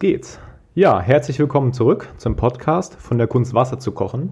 [0.00, 0.40] geht's.
[0.74, 4.30] Ja, herzlich willkommen zurück zum Podcast von der Kunst Wasser zu kochen.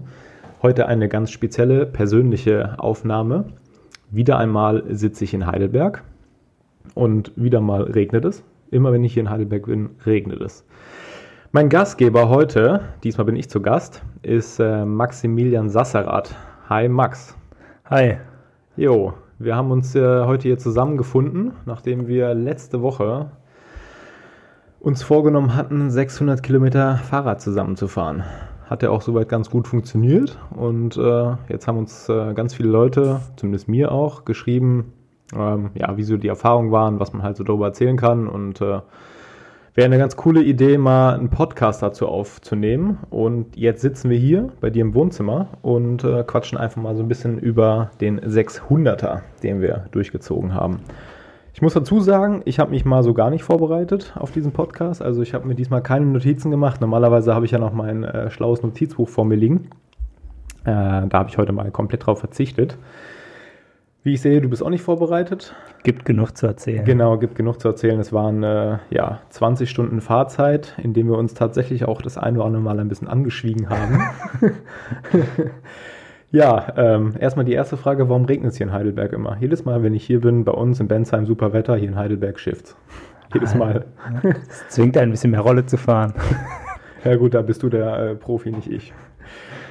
[0.63, 3.53] Heute eine ganz spezielle persönliche Aufnahme.
[4.09, 6.03] Wieder einmal sitze ich in Heidelberg
[6.95, 8.43] und wieder mal regnet es.
[8.71, 10.65] Immer wenn ich hier in Heidelberg bin, regnet es.
[11.51, 16.35] Mein Gastgeber heute, diesmal bin ich zu Gast, ist äh, Maximilian Sasserath.
[16.67, 17.37] Hi Max.
[17.85, 18.17] Hi.
[18.75, 23.29] Jo, wir haben uns äh, heute hier zusammengefunden, nachdem wir letzte Woche
[24.79, 28.23] uns vorgenommen hatten, 600 Kilometer Fahrrad zusammenzufahren.
[28.69, 32.69] Hat ja auch soweit ganz gut funktioniert und äh, jetzt haben uns äh, ganz viele
[32.69, 34.93] Leute, zumindest mir auch, geschrieben,
[35.35, 38.61] ähm, ja, wie so die Erfahrungen waren, was man halt so darüber erzählen kann und
[38.61, 38.79] äh,
[39.75, 42.97] wäre eine ganz coole Idee, mal einen Podcast dazu aufzunehmen.
[43.09, 47.03] Und jetzt sitzen wir hier bei dir im Wohnzimmer und äh, quatschen einfach mal so
[47.03, 50.81] ein bisschen über den 600er, den wir durchgezogen haben.
[51.59, 55.01] Ich muss dazu sagen, ich habe mich mal so gar nicht vorbereitet auf diesen Podcast.
[55.01, 56.79] Also ich habe mir diesmal keine Notizen gemacht.
[56.79, 59.69] Normalerweise habe ich ja noch mein äh, schlaues Notizbuch vor mir liegen.
[60.63, 62.77] Äh, da habe ich heute mal komplett drauf verzichtet.
[64.03, 65.53] Wie ich sehe, du bist auch nicht vorbereitet.
[65.83, 66.85] Gibt genug zu erzählen.
[66.85, 67.99] Genau, gibt genug zu erzählen.
[67.99, 72.37] Es waren äh, ja 20 Stunden Fahrzeit, in denen wir uns tatsächlich auch das eine
[72.37, 74.01] oder andere Mal ein bisschen angeschwiegen haben.
[76.31, 79.37] ja, ähm, erstmal die erste Frage, warum regnet es hier in Heidelberg immer?
[79.39, 82.39] Jedes Mal, wenn ich hier bin, bei uns in Bensheim super Wetter, hier in Heidelberg
[82.39, 82.75] schifft
[83.33, 83.85] Jedes Mal.
[84.49, 86.13] Es zwingt einen ein bisschen mehr Rolle zu fahren.
[87.03, 88.93] ja gut, da bist du der äh, Profi, nicht ich.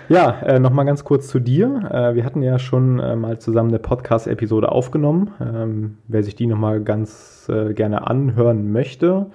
[0.08, 1.82] Ja, äh, nochmal ganz kurz zu dir.
[1.90, 5.32] Äh, wir hatten ja schon äh, mal zusammen eine Podcast-Episode aufgenommen.
[5.40, 9.26] Ähm, wer sich die nochmal ganz äh, gerne anhören möchte,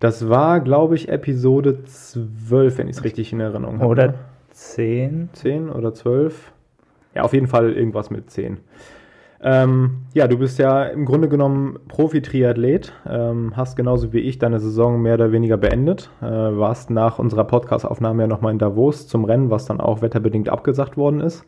[0.00, 3.88] das war, glaube ich, Episode 12, wenn ich es richtig in Erinnerung habe.
[3.88, 4.14] Oder
[4.50, 5.28] 10.
[5.32, 6.49] 10 oder 12.
[7.14, 8.58] Ja, auf jeden Fall irgendwas mit 10.
[9.42, 14.60] Ähm, ja, du bist ja im Grunde genommen Profi-Triathlet, ähm, hast genauso wie ich deine
[14.60, 19.24] Saison mehr oder weniger beendet, äh, warst nach unserer Podcast-Aufnahme ja nochmal in Davos zum
[19.24, 21.46] Rennen, was dann auch wetterbedingt abgesagt worden ist.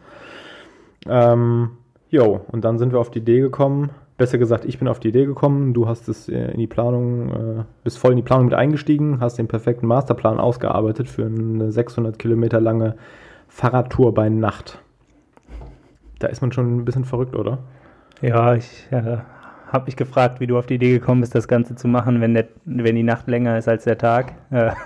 [1.06, 1.72] Ähm,
[2.08, 5.08] jo, und dann sind wir auf die Idee gekommen, besser gesagt, ich bin auf die
[5.08, 8.46] Idee gekommen, du hast es äh, in die Planung, äh, bist voll in die Planung
[8.46, 12.96] mit eingestiegen, hast den perfekten Masterplan ausgearbeitet für eine 600 Kilometer lange
[13.48, 14.80] Fahrradtour bei Nacht.
[16.22, 17.58] Da ist man schon ein bisschen verrückt, oder?
[18.20, 19.18] Ja, ich äh,
[19.72, 22.34] habe mich gefragt, wie du auf die Idee gekommen bist, das Ganze zu machen, wenn,
[22.34, 24.34] der, wenn die Nacht länger ist als der Tag.
[24.52, 24.76] ja,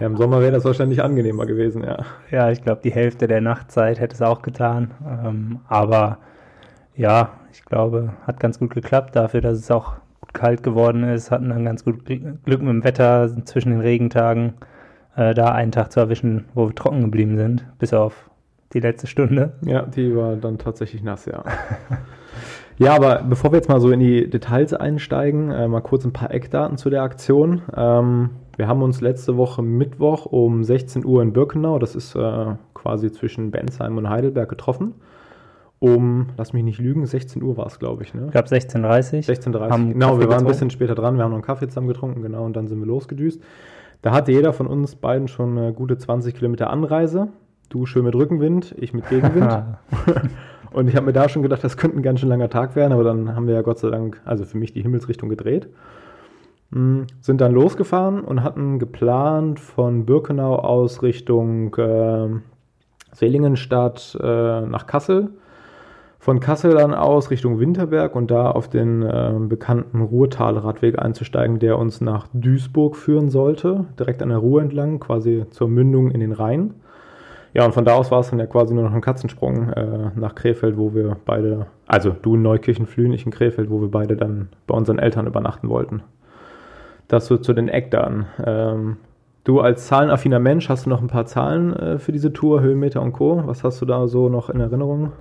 [0.00, 2.04] Im Sommer wäre das wahrscheinlich angenehmer gewesen, ja.
[2.30, 4.90] Ja, ich glaube, die Hälfte der Nachtzeit hätte es auch getan.
[5.06, 6.18] Ähm, aber
[6.96, 11.30] ja, ich glaube, hat ganz gut geklappt dafür, dass es auch gut kalt geworden ist.
[11.30, 14.54] Hatten dann ganz gut Glück mit dem Wetter zwischen den Regentagen,
[15.16, 18.28] äh, da einen Tag zu erwischen, wo wir trocken geblieben sind, bis auf
[18.72, 19.54] die letzte Stunde.
[19.64, 21.44] Ja, die war dann tatsächlich nass, ja.
[22.78, 26.12] Ja, aber bevor wir jetzt mal so in die Details einsteigen, äh, mal kurz ein
[26.12, 27.62] paar Eckdaten zu der Aktion.
[27.76, 32.54] Ähm, wir haben uns letzte Woche Mittwoch um 16 Uhr in Birkenau, das ist äh,
[32.74, 34.94] quasi zwischen Bensheim und Heidelberg, getroffen.
[35.80, 38.12] Um, lass mich nicht lügen, 16 Uhr war es, glaube ich.
[38.12, 38.26] Ne?
[38.26, 41.36] Ich glaube 16.30 16.30 Genau, Kaffee wir waren ein bisschen später dran, wir haben noch
[41.36, 43.40] einen Kaffee zusammen getrunken, genau, und dann sind wir losgedüst.
[44.02, 47.28] Da hatte jeder von uns beiden schon eine gute 20 Kilometer Anreise.
[47.68, 49.62] Du schön mit Rückenwind, ich mit Gegenwind.
[50.70, 52.92] Und ich habe mir da schon gedacht, das könnte ein ganz schön langer Tag werden,
[52.92, 55.68] aber dann haben wir ja Gott sei Dank, also für mich die Himmelsrichtung gedreht.
[56.72, 62.28] Hm, sind dann losgefahren und hatten geplant von Birkenau aus Richtung äh,
[63.12, 65.30] Seligenstadt äh, nach Kassel.
[66.18, 71.78] Von Kassel dann aus Richtung Winterberg und da auf den äh, bekannten Ruhrtalradweg einzusteigen, der
[71.78, 76.32] uns nach Duisburg führen sollte, direkt an der Ruhr entlang, quasi zur Mündung in den
[76.32, 76.74] Rhein.
[77.54, 80.10] Ja, und von da aus war es dann ja quasi nur noch ein Katzensprung äh,
[80.14, 83.90] nach Krefeld, wo wir beide, also du in Neukirchen, Flühen, ich in Krefeld, wo wir
[83.90, 86.02] beide dann bei unseren Eltern übernachten wollten.
[87.08, 88.26] Das so zu den Eckdaten.
[88.44, 88.98] Ähm,
[89.44, 93.00] du als zahlenaffiner Mensch, hast du noch ein paar Zahlen äh, für diese Tour, Höhenmeter
[93.00, 93.42] und Co.?
[93.46, 95.12] Was hast du da so noch in Erinnerung?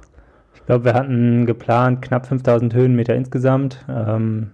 [0.53, 3.85] Ich glaube, wir hatten geplant knapp 5000 Höhenmeter insgesamt.
[3.87, 4.51] Ähm,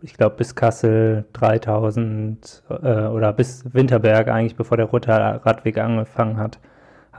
[0.00, 6.36] ich glaube, bis Kassel 3000 äh, oder bis Winterberg eigentlich, bevor der Roter Radweg angefangen
[6.36, 6.60] hat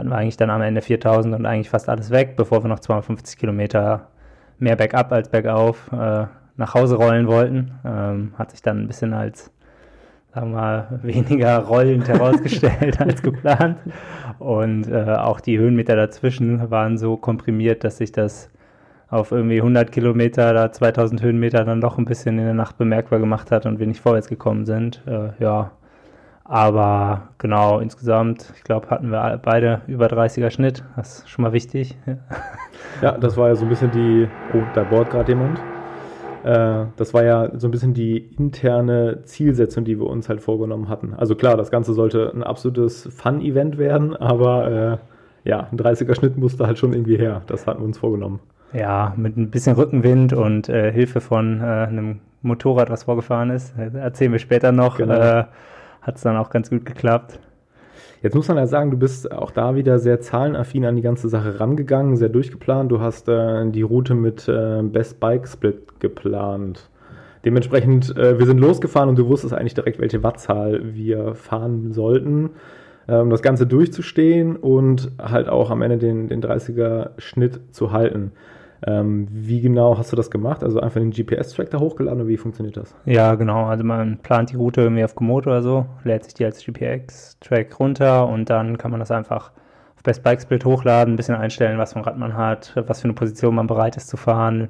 [0.02, 2.80] hatten wir eigentlich dann am Ende 4000 und eigentlich fast alles weg, bevor wir noch
[2.80, 4.08] 250 Kilometer
[4.58, 6.26] mehr bergab als bergauf äh,
[6.58, 7.72] nach Hause rollen wollten.
[7.86, 9.52] Ähm, hat sich dann ein bisschen als,
[10.34, 13.78] sagen wir mal, weniger rollend herausgestellt als geplant.
[14.40, 18.50] Und äh, auch die Höhenmeter dazwischen waren so komprimiert, dass sich das
[19.08, 23.20] auf irgendwie 100 Kilometer oder 2000 Höhenmeter dann doch ein bisschen in der Nacht bemerkbar
[23.20, 25.04] gemacht hat und wir nicht vorwärts gekommen sind.
[25.06, 25.70] Äh, ja,
[26.52, 30.84] aber genau, insgesamt, ich glaube, hatten wir beide über 30er Schnitt.
[30.98, 31.98] Das ist schon mal wichtig.
[33.02, 34.28] ja, das war ja so ein bisschen die.
[34.54, 35.60] Oh, da bohrt gerade jemand.
[36.44, 40.90] Äh, das war ja so ein bisschen die interne Zielsetzung, die wir uns halt vorgenommen
[40.90, 41.14] hatten.
[41.16, 45.00] Also klar, das Ganze sollte ein absolutes Fun-Event werden, aber
[45.46, 47.44] äh, ja, ein 30er-Schnitt musste halt schon irgendwie her.
[47.48, 48.42] Das hatten wir uns vorgenommen.
[48.74, 53.74] Ja, mit ein bisschen Rückenwind und äh, Hilfe von äh, einem Motorrad, was vorgefahren ist,
[53.78, 55.46] erzählen wir später noch, genau.
[56.02, 57.40] Hat es dann auch ganz gut geklappt.
[58.24, 61.28] Jetzt muss man ja sagen, du bist auch da wieder sehr zahlenaffin an die ganze
[61.28, 62.92] Sache rangegangen, sehr durchgeplant.
[62.92, 66.90] Du hast äh, die Route mit äh, Best Bike Split geplant.
[67.46, 72.52] Dementsprechend, äh, wir sind losgefahren und du wusstest eigentlich direkt, welche Wattzahl wir fahren sollten,
[73.08, 77.92] um ähm, das Ganze durchzustehen und halt auch am Ende den, den 30er Schnitt zu
[77.92, 78.34] halten.
[78.88, 80.64] Ähm, wie genau hast du das gemacht?
[80.64, 82.96] Also einfach den GPS-Track da hochgeladen oder wie funktioniert das?
[83.06, 83.66] Ja, genau.
[83.66, 87.80] Also man plant die Route irgendwie auf Komodo oder so, lädt sich die als GPS-Track
[87.80, 89.52] runter und dann kann man das einfach
[89.96, 93.02] auf Best Bike Split hochladen, ein bisschen einstellen, was für ein Rad man hat, was
[93.02, 94.70] für eine Position man bereit ist zu fahren.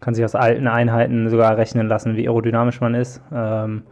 [0.00, 3.22] Kann sich aus alten Einheiten sogar rechnen lassen, wie aerodynamisch man ist.
[3.32, 3.84] Ähm,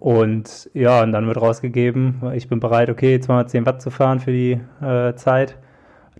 [0.00, 4.32] und ja, und dann wird rausgegeben, ich bin bereit, okay, 210 Watt zu fahren für
[4.32, 5.56] die äh, Zeit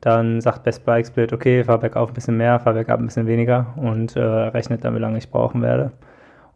[0.01, 3.27] dann sagt Best Bike Split, okay, fahr bergauf ein bisschen mehr, fahr bergab ein bisschen
[3.27, 5.93] weniger und äh, rechnet dann, wie lange ich brauchen werde.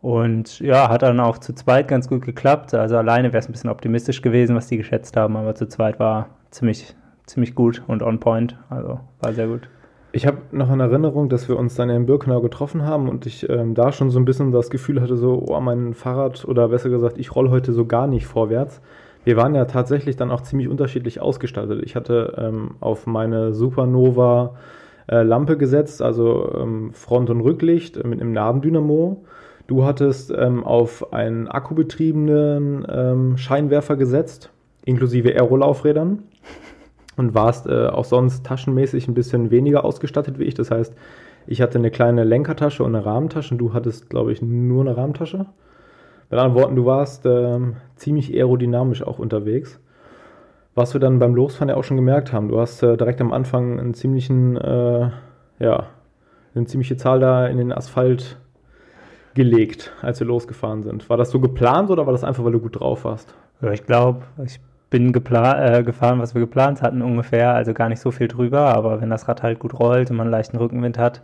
[0.01, 2.75] Und ja, hat dann auch zu zweit ganz gut geklappt.
[2.75, 6.01] Also alleine wäre es ein bisschen optimistisch gewesen, was die geschätzt haben, aber zu zweit
[6.01, 6.95] war ziemlich,
[7.27, 8.57] ziemlich gut und on point.
[8.69, 9.69] Also war sehr gut.
[10.15, 13.49] Ich habe noch in Erinnerung, dass wir uns dann in Birkenau getroffen haben und ich
[13.49, 16.91] ähm, da schon so ein bisschen das Gefühl hatte, so, oh, mein Fahrrad oder besser
[16.91, 18.83] gesagt, ich roll heute so gar nicht vorwärts
[19.25, 21.83] wir waren ja tatsächlich dann auch ziemlich unterschiedlich ausgestattet.
[21.85, 24.55] Ich hatte ähm, auf meine Supernova
[25.09, 29.25] äh, Lampe gesetzt, also ähm, Front- und Rücklicht mit einem Nabendynamo.
[29.67, 34.51] Du hattest ähm, auf einen akkubetriebenen ähm, Scheinwerfer gesetzt,
[34.85, 36.25] inklusive Aerolaufrädern
[37.17, 40.55] und warst äh, auch sonst taschenmäßig ein bisschen weniger ausgestattet wie ich.
[40.55, 40.95] Das heißt,
[41.47, 44.97] ich hatte eine kleine Lenkertasche und eine Rahmentasche und du hattest, glaube ich, nur eine
[44.97, 45.47] Rahmentasche.
[46.33, 49.79] Mit anderen Worten, du warst ähm, ziemlich aerodynamisch auch unterwegs.
[50.75, 52.49] Was wir dann beim Losfahren ja auch schon gemerkt haben.
[52.49, 55.11] Du hast äh, direkt am Anfang einen ziemlichen, äh,
[55.59, 55.87] ja,
[56.55, 58.39] eine ziemliche Zahl da in den Asphalt
[59.35, 61.11] gelegt, als wir losgefahren sind.
[61.11, 63.35] War das so geplant oder war das einfach, weil du gut drauf warst?
[63.61, 64.59] Ja, ich glaube, ich
[64.89, 69.03] bin äh, gefahren, was wir geplant hatten ungefähr, also gar nicht so viel drüber, aber
[69.03, 71.21] wenn das Rad halt gut rollt und man einen leichten Rückenwind hat,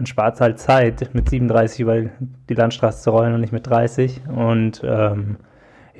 [0.00, 2.00] dann spart halt Zeit, mit 37 über
[2.48, 4.22] die Landstraße zu rollen und nicht mit 30.
[4.34, 5.36] Und ähm,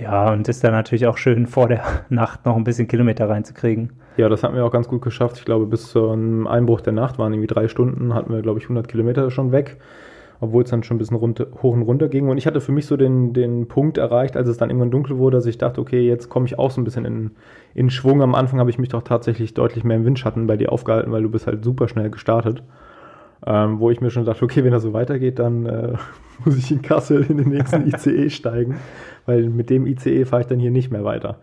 [0.00, 3.93] ja, und ist dann natürlich auch schön vor der Nacht noch ein bisschen Kilometer reinzukriegen.
[4.17, 5.37] Ja, das hatten wir auch ganz gut geschafft.
[5.37, 8.64] Ich glaube, bis zum Einbruch der Nacht waren irgendwie drei Stunden, hatten wir, glaube ich,
[8.64, 9.76] 100 Kilometer schon weg,
[10.41, 12.31] obwohl es dann schon ein bisschen runter, hoch und runter ging.
[12.31, 15.19] Und ich hatte für mich so den, den Punkt erreicht, als es dann irgendwann dunkel
[15.19, 17.32] wurde, dass ich dachte, okay, jetzt komme ich auch so ein bisschen in,
[17.75, 18.23] in Schwung.
[18.23, 21.23] Am Anfang habe ich mich doch tatsächlich deutlich mehr im Windschatten bei dir aufgehalten, weil
[21.23, 22.62] du bist halt super schnell gestartet.
[23.46, 25.94] Ähm, wo ich mir schon dachte, okay, wenn das so weitergeht, dann äh,
[26.44, 28.76] muss ich in Kassel in den nächsten ICE steigen,
[29.26, 31.38] weil mit dem ICE fahre ich dann hier nicht mehr weiter.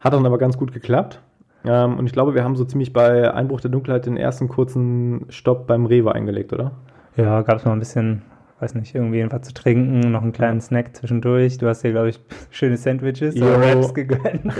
[0.00, 1.20] Hat dann aber ganz gut geklappt.
[1.64, 5.26] Ähm, und ich glaube, wir haben so ziemlich bei Einbruch der Dunkelheit den ersten kurzen
[5.28, 6.72] Stopp beim Rewe eingelegt, oder?
[7.16, 8.22] Ja, gab es noch ein bisschen,
[8.60, 11.58] weiß nicht, irgendwie was zu trinken, noch einen kleinen Snack zwischendurch.
[11.58, 12.20] Du hast dir, glaube ich,
[12.50, 14.52] schöne Sandwiches oder Wraps gegönnt.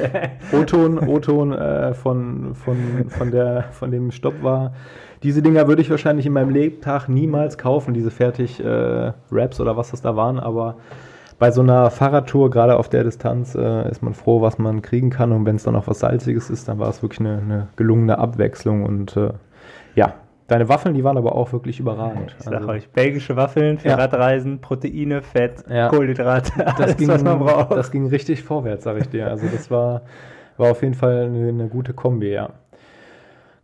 [0.52, 2.76] O-Ton, O-Ton äh, von, von,
[3.08, 4.75] von, der, von dem Stopp war
[5.22, 9.76] diese Dinger würde ich wahrscheinlich in meinem Lebtag niemals kaufen, diese fertig äh, Raps oder
[9.76, 10.76] was das da waren, aber
[11.40, 15.08] bei so einer Fahrradtour, gerade auf der Distanz, äh, ist man froh, was man kriegen
[15.08, 15.32] kann.
[15.32, 18.18] Und wenn es dann auch was Salziges ist, dann war es wirklich eine, eine gelungene
[18.18, 18.84] Abwechslung.
[18.84, 19.30] Und äh,
[19.94, 20.16] ja,
[20.48, 22.36] deine Waffeln, die waren aber auch wirklich überragend.
[22.38, 23.94] Ich sag also, euch, belgische Waffeln für ja.
[23.94, 25.88] Radreisen, Proteine, Fett, ja.
[25.88, 27.70] Kohlenhydrate, das alles, ging, was man braucht.
[27.70, 29.28] Das ging richtig vorwärts, sag ich dir.
[29.28, 30.02] Also das war,
[30.58, 32.50] war auf jeden Fall eine, eine gute Kombi, ja.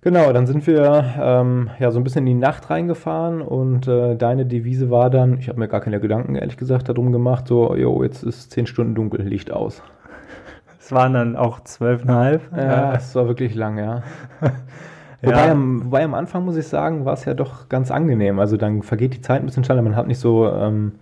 [0.06, 4.14] Genau, dann sind wir ähm, ja so ein bisschen in die Nacht reingefahren und äh,
[4.14, 7.74] deine Devise war dann, ich habe mir gar keine Gedanken ehrlich gesagt darum gemacht, so,
[7.74, 9.82] jo, jetzt ist zehn Stunden dunkel, Licht aus.
[10.78, 12.56] Es waren dann auch zwölfeinhalb.
[12.56, 14.04] Ja, es war wirklich lang, ja.
[15.22, 15.50] Wobei, ja.
[15.50, 18.38] am, wobei am Anfang, muss ich sagen, war es ja doch ganz angenehm.
[18.38, 20.92] Also dann vergeht die Zeit ein bisschen schneller, man hat nicht so, ähm,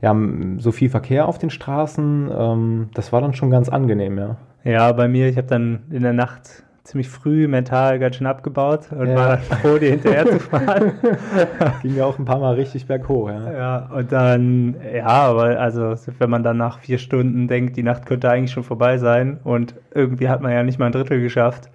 [0.00, 0.14] ja,
[0.58, 2.30] so viel Verkehr auf den Straßen.
[2.32, 4.36] Ähm, das war dann schon ganz angenehm, ja.
[4.62, 8.90] Ja, bei mir, ich habe dann in der Nacht ziemlich früh mental ganz schön abgebaut
[8.90, 9.14] und ja.
[9.14, 10.92] war dann froh, die hinterher zu fahren.
[11.82, 13.52] Ging ja auch ein paar Mal richtig berghoch, ja.
[13.52, 18.06] Ja, und dann, ja, aber also, wenn man dann nach vier Stunden denkt, die Nacht
[18.06, 21.68] könnte eigentlich schon vorbei sein und irgendwie hat man ja nicht mal ein Drittel geschafft.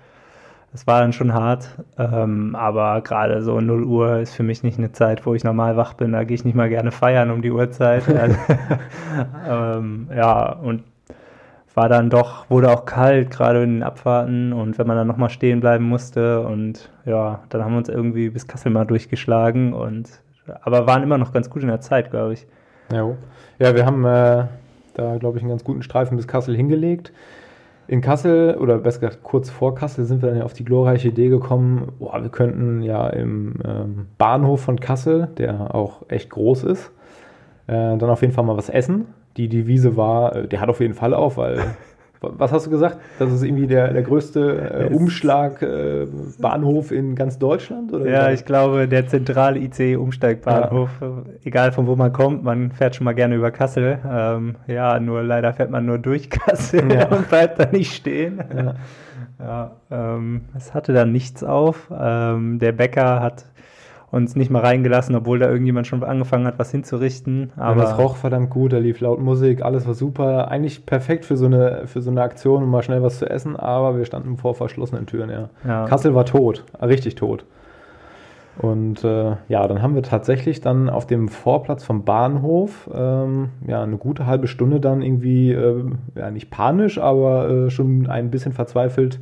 [0.72, 4.80] Das war dann schon hart, ähm, aber gerade so 0 Uhr ist für mich nicht
[4.80, 6.14] eine Zeit, wo ich normal wach bin.
[6.14, 8.04] Da gehe ich nicht mal gerne feiern um die Uhrzeit.
[8.18, 8.38] Also,
[9.78, 10.84] ähm, ja, und
[11.76, 15.30] war dann doch, wurde auch kalt, gerade in den Abfahrten und wenn man dann nochmal
[15.30, 20.10] stehen bleiben musste und ja, dann haben wir uns irgendwie bis Kassel mal durchgeschlagen und
[20.62, 22.46] aber waren immer noch ganz gut in der Zeit, glaube ich.
[22.92, 23.10] Ja,
[23.60, 24.46] ja wir haben äh,
[24.94, 27.12] da, glaube ich, einen ganz guten Streifen bis Kassel hingelegt.
[27.88, 31.30] In Kassel, oder besser gesagt kurz vor Kassel, sind wir dann auf die glorreiche Idee
[31.30, 36.92] gekommen, boah, wir könnten ja im ähm, Bahnhof von Kassel, der auch echt groß ist,
[37.68, 39.08] äh, dann auf jeden Fall mal was essen.
[39.38, 41.60] Die Devise war, äh, der hat auf jeden Fall auf, weil
[42.24, 42.98] was hast du gesagt?
[43.20, 47.94] Das ist irgendwie der, der größte äh, Umschlag-Bahnhof äh, in ganz Deutschland?
[47.94, 50.90] Oder ja, ich glaube, der zentrale ICE-Umsteigbahnhof.
[51.02, 51.24] Ja.
[51.44, 54.00] Egal von wo man kommt, man fährt schon mal gerne über Kassel.
[54.10, 57.08] Ähm, ja, nur leider fährt man nur durch Kassel ja.
[57.08, 58.42] und bleibt da nicht stehen.
[58.56, 58.76] Ja.
[59.40, 61.92] ja ähm, es hatte dann nichts auf.
[61.96, 63.46] Ähm, der Bäcker hat
[64.14, 67.52] uns nicht mal reingelassen, obwohl da irgendjemand schon angefangen hat, was hinzurichten.
[67.56, 70.50] Aber ja, das roch verdammt gut, da lief laut Musik, alles war super.
[70.50, 73.56] Eigentlich perfekt für so eine, für so eine Aktion, um mal schnell was zu essen,
[73.56, 75.50] aber wir standen vor verschlossenen Türen, ja.
[75.68, 75.86] ja.
[75.86, 77.44] Kassel war tot, richtig tot.
[78.60, 83.82] Und äh, ja, dann haben wir tatsächlich dann auf dem Vorplatz vom Bahnhof ähm, ja
[83.82, 88.54] eine gute halbe Stunde dann irgendwie, äh, ja nicht panisch, aber äh, schon ein bisschen
[88.54, 89.20] verzweifelt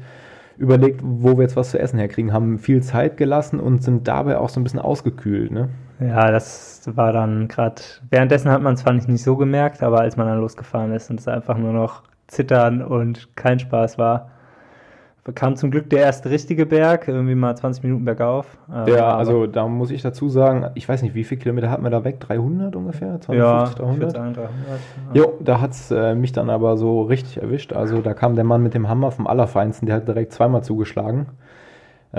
[0.62, 4.38] überlegt, wo wir jetzt was zu essen herkriegen, haben viel Zeit gelassen und sind dabei
[4.38, 5.52] auch so ein bisschen ausgekühlt.
[5.52, 5.70] Ne?
[6.00, 10.02] Ja, das war dann gerade, währenddessen hat man es zwar nicht, nicht so gemerkt, aber
[10.02, 14.30] als man dann losgefahren ist und es einfach nur noch zittern und kein Spaß war,
[15.36, 18.58] kam zum Glück der erste richtige Berg, irgendwie mal 20 Minuten bergauf.
[18.74, 21.84] Ähm, ja, also da muss ich dazu sagen, ich weiß nicht, wie viele Kilometer hatten
[21.84, 22.20] wir da weg?
[22.20, 23.22] 300 ungefähr?
[23.22, 24.12] 250, ja, 300?
[24.12, 24.50] Sagen, 300
[25.14, 25.22] ja.
[25.22, 27.72] Jo, da hat es äh, mich dann aber so richtig erwischt.
[27.72, 31.28] Also da kam der Mann mit dem Hammer vom Allerfeinsten, der hat direkt zweimal zugeschlagen.
[32.14, 32.18] Äh,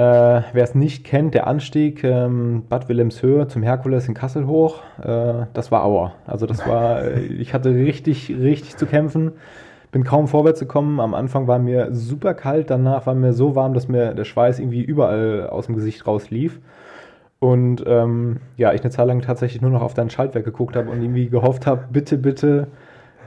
[0.52, 5.46] Wer es nicht kennt, der Anstieg ähm, Bad Wilhelmshöhe zum Herkules in Kassel hoch, äh,
[5.52, 6.14] das war Auer.
[6.24, 9.32] Also das war, äh, ich hatte richtig, richtig zu kämpfen
[9.92, 10.98] bin kaum vorwärts gekommen.
[10.98, 14.58] Am Anfang war mir super kalt, danach war mir so warm, dass mir der Schweiß
[14.58, 16.60] irgendwie überall aus dem Gesicht rauslief.
[17.38, 20.90] Und ähm, ja, ich eine Zeit lang tatsächlich nur noch auf dein Schaltwerk geguckt habe
[20.90, 22.68] und irgendwie gehofft habe, bitte, bitte,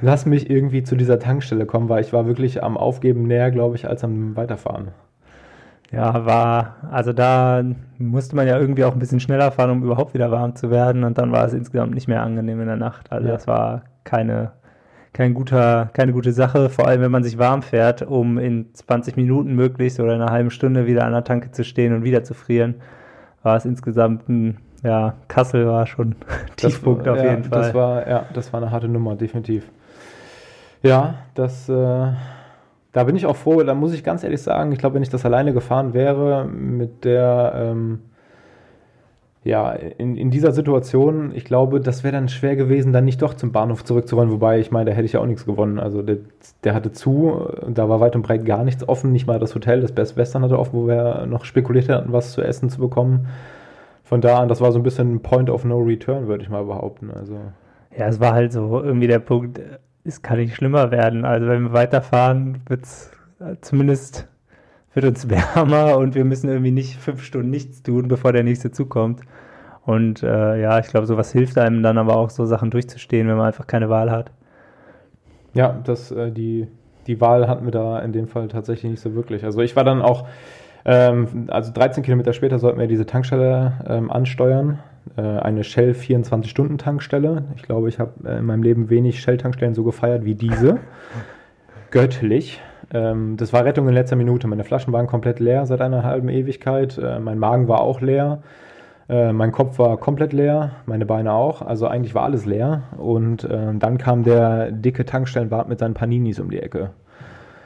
[0.02, 3.76] lass mich irgendwie zu dieser Tankstelle kommen, weil ich war wirklich am Aufgeben näher, glaube
[3.76, 4.90] ich, als am Weiterfahren.
[5.92, 7.64] Ja, war, also da
[8.00, 11.04] musste man ja irgendwie auch ein bisschen schneller fahren, um überhaupt wieder warm zu werden.
[11.04, 13.12] Und dann war es insgesamt nicht mehr angenehm in der Nacht.
[13.12, 13.34] Also ja.
[13.34, 14.52] das war keine
[15.16, 19.16] kein guter, keine gute Sache, vor allem wenn man sich warm fährt, um in 20
[19.16, 22.26] Minuten möglichst oder in einer halben Stunde wieder an der Tanke zu stehen und wieder
[22.26, 22.76] zu frieren.
[23.42, 26.16] War es insgesamt ein, ja, Kassel war schon
[26.58, 27.62] Tiefpunkt auf ja, jeden Fall.
[27.62, 29.72] Das war, ja, das war eine harte Nummer, definitiv.
[30.84, 32.08] Ja, das, äh,
[32.92, 35.10] da bin ich auch froh, da muss ich ganz ehrlich sagen, ich glaube, wenn ich
[35.10, 38.02] das alleine gefahren wäre, mit der, ähm,
[39.46, 43.36] ja, in, in dieser Situation, ich glaube, das wäre dann schwer gewesen, dann nicht doch
[43.36, 44.32] zum Bahnhof zurückzurollen.
[44.32, 45.78] Wobei, ich meine, da hätte ich ja auch nichts gewonnen.
[45.78, 46.18] Also der,
[46.64, 49.12] der hatte zu, da war weit und breit gar nichts offen.
[49.12, 52.34] Nicht mal das Hotel, das Best Western hatte offen, wo wir noch spekuliert hatten, was
[52.34, 53.28] zu essen zu bekommen.
[54.04, 56.66] Von da an, das war so ein bisschen Point of No Return, würde ich mal
[56.66, 57.12] behaupten.
[57.12, 57.36] Also.
[57.96, 59.62] Ja, es war halt so irgendwie der Punkt,
[60.04, 61.24] es kann nicht schlimmer werden.
[61.24, 64.28] Also wenn wir weiterfahren, wird es äh, zumindest
[64.96, 68.72] wird uns wärmer und wir müssen irgendwie nicht fünf Stunden nichts tun, bevor der nächste
[68.72, 69.22] zukommt.
[69.86, 73.38] Und äh, ja, ich glaube, sowas hilft einem dann aber auch, so Sachen durchzustehen, wenn
[73.38, 74.32] man einfach keine Wahl hat.
[75.54, 76.68] Ja, das, äh, die,
[77.06, 79.44] die Wahl hatten wir da in dem Fall tatsächlich nicht so wirklich.
[79.44, 80.28] Also ich war dann auch,
[80.86, 84.80] ähm, also 13 Kilometer später sollten wir diese Tankstelle ähm, ansteuern.
[85.18, 87.44] Äh, eine Shell 24-Stunden-Tankstelle.
[87.56, 90.80] Ich glaube, ich habe äh, in meinem Leben wenig Shell-Tankstellen so gefeiert wie diese.
[91.92, 92.60] Göttlich.
[92.94, 94.48] Ähm, das war Rettung in letzter Minute.
[94.48, 96.98] Meine Flaschen waren komplett leer seit einer halben Ewigkeit.
[96.98, 98.42] Äh, mein Magen war auch leer.
[99.08, 101.62] Äh, mein Kopf war komplett leer, meine Beine auch.
[101.62, 102.84] Also eigentlich war alles leer.
[102.98, 106.92] Und äh, dann kam der dicke Tankstellenwart mit seinen Paninis um die Ecke.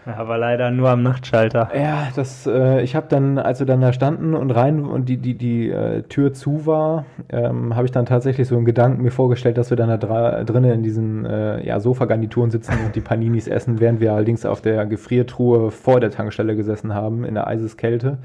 [0.05, 1.69] Aber leider nur am Nachtschalter.
[1.75, 5.17] Ja, das, äh, ich habe dann, als wir dann da standen und rein und die,
[5.17, 9.11] die, die äh, Tür zu war, ähm, habe ich dann tatsächlich so einen Gedanken mir
[9.11, 13.47] vorgestellt, dass wir dann da drinnen in diesen äh, ja, Sofagarnituren sitzen und die Paninis
[13.47, 18.17] essen, während wir allerdings auf der Gefriertruhe vor der Tankstelle gesessen haben, in der Eiseskälte.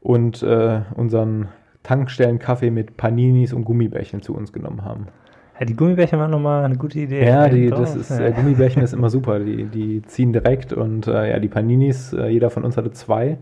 [0.00, 1.48] Und äh, unseren
[1.82, 5.08] Tankstellenkaffee mit Paninis und Gummibärchen zu uns genommen haben.
[5.58, 7.26] Ja, die Gummibärchen waren nochmal eine gute Idee.
[7.26, 9.40] Ja, die, das ist, äh, Gummibärchen ist immer super.
[9.40, 13.38] Die, die ziehen direkt und äh, ja, die Paninis, äh, jeder von uns hatte zwei.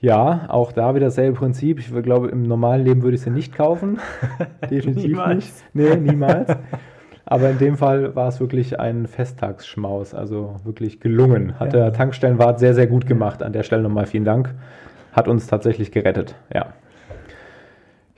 [0.00, 1.78] Ja, auch da wieder dasselbe Prinzip.
[1.78, 3.98] Ich glaube, im normalen Leben würde ich sie nicht kaufen.
[4.70, 5.34] Definitiv niemals.
[5.34, 5.52] nicht.
[5.74, 6.56] Nee, niemals.
[7.26, 11.58] Aber in dem Fall war es wirklich ein Festtagsschmaus, also wirklich gelungen.
[11.60, 11.80] Hat ja.
[11.80, 13.42] der Tankstellenwart sehr, sehr gut gemacht.
[13.42, 14.54] An der Stelle nochmal vielen Dank.
[15.12, 16.72] Hat uns tatsächlich gerettet, ja.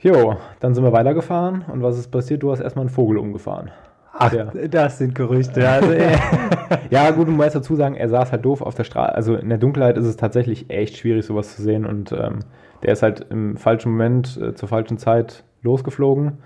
[0.03, 2.43] Jo, dann sind wir weitergefahren und was ist passiert?
[2.43, 3.71] Du hast erstmal einen Vogel umgefahren.
[4.11, 4.45] Ach, ja.
[4.69, 5.67] das sind Gerüchte.
[5.67, 5.93] Also,
[6.89, 9.15] ja, gut, du musst dazu sagen, er saß halt doof auf der Straße.
[9.15, 11.85] Also in der Dunkelheit ist es tatsächlich echt schwierig, sowas zu sehen.
[11.85, 12.39] Und ähm,
[12.83, 16.39] Der ist halt im falschen Moment äh, zur falschen Zeit losgeflogen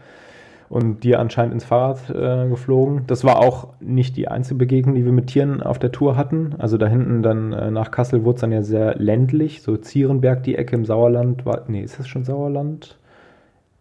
[0.70, 3.06] und dir anscheinend ins Fahrrad äh, geflogen.
[3.08, 6.56] Das war auch nicht die einzige Begegnung, die wir mit Tieren auf der Tour hatten.
[6.60, 10.44] Also da hinten dann äh, nach Kassel wurde es dann ja sehr ländlich, so Zierenberg
[10.44, 11.46] die Ecke im Sauerland.
[11.46, 12.98] War, nee, ist das schon Sauerland?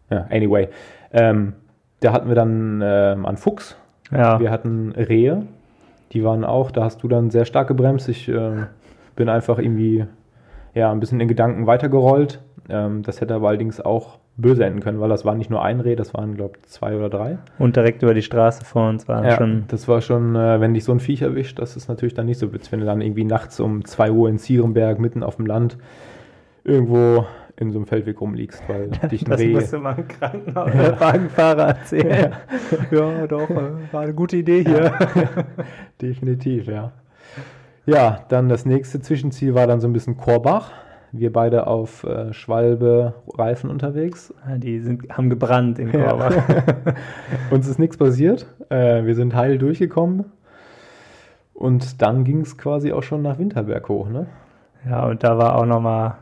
[0.09, 0.69] Ja, anyway.
[1.11, 1.53] Ähm,
[1.99, 3.77] da hatten wir dann ähm, einen Fuchs.
[4.11, 4.39] Ja.
[4.39, 5.43] Wir hatten Rehe.
[6.13, 8.07] Die waren auch, da hast du dann sehr stark gebremst.
[8.07, 8.65] Ich äh,
[9.15, 10.05] bin einfach irgendwie
[10.73, 12.39] ja, ein bisschen in Gedanken weitergerollt.
[12.69, 15.79] Ähm, das hätte aber allerdings auch böse enden können, weil das war nicht nur ein
[15.79, 17.39] Reh, das waren, glaube ich, zwei oder drei.
[17.57, 19.65] Und direkt über die Straße vor uns war ja, schon.
[19.67, 22.37] Das war schon, äh, wenn dich so ein Viech erwischt, das ist natürlich dann nicht
[22.37, 25.47] so witzig, wenn du dann irgendwie nachts um zwei Uhr in Zierenberg mitten auf dem
[25.47, 25.77] Land
[26.63, 27.25] irgendwo
[27.59, 29.53] in so einem Feldweg rumliegst, weil dich ein das Reh...
[29.53, 32.33] Das musst du mal einem Krankenhaus oder Wagenfahrer erzählen.
[32.91, 32.97] Ja.
[32.97, 33.49] ja, doch,
[33.91, 34.83] war eine gute Idee hier.
[34.83, 34.99] Ja,
[36.01, 36.91] definitiv, ja.
[37.85, 40.71] Ja, dann das nächste Zwischenziel war dann so ein bisschen Korbach.
[41.13, 44.33] Wir beide auf äh, Schwalbe Reifen unterwegs.
[44.57, 46.35] Die sind, haben gebrannt in Korbach.
[46.35, 46.93] Ja.
[47.49, 48.45] Uns ist nichts passiert.
[48.69, 50.25] Äh, wir sind heil durchgekommen.
[51.53, 54.27] Und dann ging es quasi auch schon nach Winterberg hoch, ne?
[54.87, 56.17] Ja, und da war auch nochmal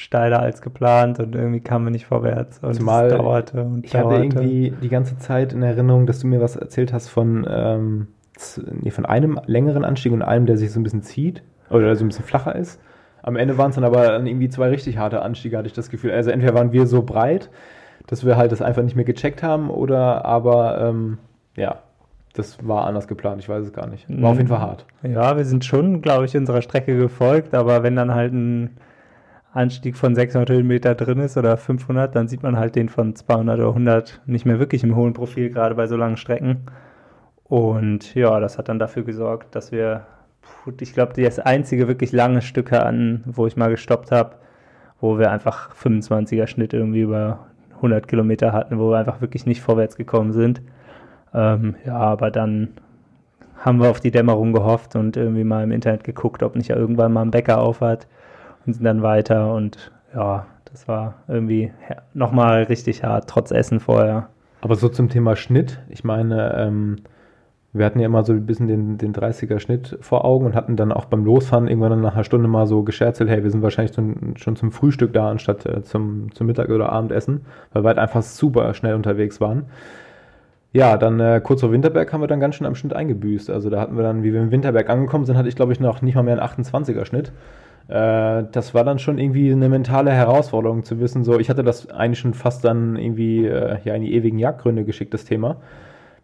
[0.00, 3.92] steiler als geplant und irgendwie kam man nicht vorwärts und Zumal es dauerte und ich
[3.92, 4.14] dauerte.
[4.14, 8.06] hatte irgendwie die ganze Zeit in Erinnerung, dass du mir was erzählt hast von, ähm,
[8.80, 12.04] nee, von einem längeren Anstieg und einem, der sich so ein bisschen zieht oder so
[12.04, 12.80] ein bisschen flacher ist.
[13.22, 16.12] Am Ende waren es dann aber irgendwie zwei richtig harte Anstiege, hatte ich das Gefühl.
[16.12, 17.50] Also entweder waren wir so breit,
[18.06, 21.18] dass wir halt das einfach nicht mehr gecheckt haben, oder aber ähm,
[21.56, 21.80] ja,
[22.32, 24.06] das war anders geplant, ich weiß es gar nicht.
[24.08, 24.86] War auf jeden Fall hart.
[25.02, 28.78] Ja, wir sind schon, glaube ich, unserer Strecke gefolgt, aber wenn dann halt ein
[29.52, 33.58] Anstieg von 600 Höhenmeter drin ist oder 500, dann sieht man halt den von 200
[33.58, 36.66] oder 100 nicht mehr wirklich im hohen Profil, gerade bei so langen Strecken.
[37.44, 40.06] Und ja, das hat dann dafür gesorgt, dass wir
[40.80, 44.36] ich glaube, das einzige wirklich lange Stück an, wo ich mal gestoppt habe,
[45.00, 49.62] wo wir einfach 25er Schnitt irgendwie über 100 Kilometer hatten, wo wir einfach wirklich nicht
[49.62, 50.60] vorwärts gekommen sind.
[51.34, 52.68] Ähm, ja, aber dann
[53.56, 57.12] haben wir auf die Dämmerung gehofft und irgendwie mal im Internet geguckt, ob nicht irgendwann
[57.12, 58.06] mal ein Bäcker aufhat
[58.72, 61.72] sind dann weiter und ja, das war irgendwie
[62.14, 64.28] nochmal richtig hart, trotz Essen vorher.
[64.62, 66.96] Aber so zum Thema Schnitt, ich meine, ähm,
[67.72, 70.90] wir hatten ja immer so ein bisschen den, den 30er-Schnitt vor Augen und hatten dann
[70.90, 74.36] auch beim Losfahren irgendwann nach einer Stunde mal so gescherzelt, hey, wir sind wahrscheinlich zum,
[74.36, 78.22] schon zum Frühstück da, anstatt äh, zum, zum Mittag- oder Abendessen, weil wir halt einfach
[78.22, 79.66] super schnell unterwegs waren.
[80.72, 83.50] Ja, dann äh, kurz vor Winterberg haben wir dann ganz schön am Schnitt eingebüßt.
[83.50, 85.80] Also da hatten wir dann, wie wir im Winterberg angekommen sind, hatte ich glaube ich
[85.80, 87.32] noch nicht mal mehr einen 28er-Schnitt.
[87.90, 91.90] Äh, das war dann schon irgendwie eine mentale Herausforderung zu wissen, so, ich hatte das
[91.90, 95.56] eigentlich schon fast dann irgendwie äh, ja, in die ewigen Jagdgründe geschickt, das Thema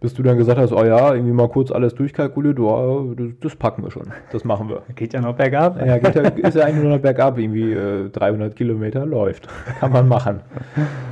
[0.00, 3.82] bis du dann gesagt hast, oh ja, irgendwie mal kurz alles durchkalkuliert, oh, das, packen
[3.82, 4.82] wir schon, das machen wir.
[4.94, 5.84] Geht ja noch bergab.
[5.84, 9.48] Ja, geht ja, ist ja eigentlich nur noch bergab, irgendwie äh, 300 Kilometer läuft,
[9.80, 10.40] kann man machen.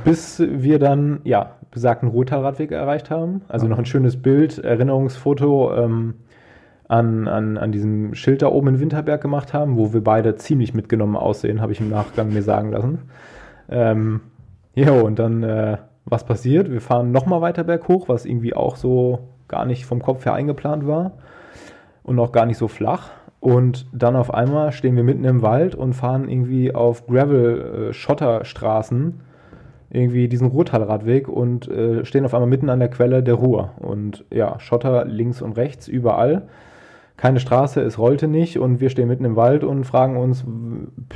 [0.03, 6.13] Bis wir dann, ja, besagten Ruhrtalradweg erreicht haben, also noch ein schönes Bild, Erinnerungsfoto ähm,
[6.87, 10.73] an, an, an diesem Schild da oben in Winterberg gemacht haben, wo wir beide ziemlich
[10.73, 12.99] mitgenommen aussehen, habe ich im Nachgang mir sagen lassen.
[13.69, 14.21] Ähm,
[14.75, 15.43] jo, und dann...
[15.43, 16.71] Äh, was passiert.
[16.71, 20.87] Wir fahren nochmal weiter berghoch, was irgendwie auch so gar nicht vom Kopf her eingeplant
[20.87, 21.13] war
[22.03, 23.09] und auch gar nicht so flach.
[23.39, 29.19] Und dann auf einmal stehen wir mitten im Wald und fahren irgendwie auf Gravel-Schotterstraßen
[29.91, 33.71] irgendwie diesen Ruhrtalradweg und äh, stehen auf einmal mitten an der Quelle der Ruhr.
[33.77, 36.47] Und ja, Schotter links und rechts, überall.
[37.17, 40.43] Keine Straße, es rollte nicht und wir stehen mitten im Wald und fragen uns,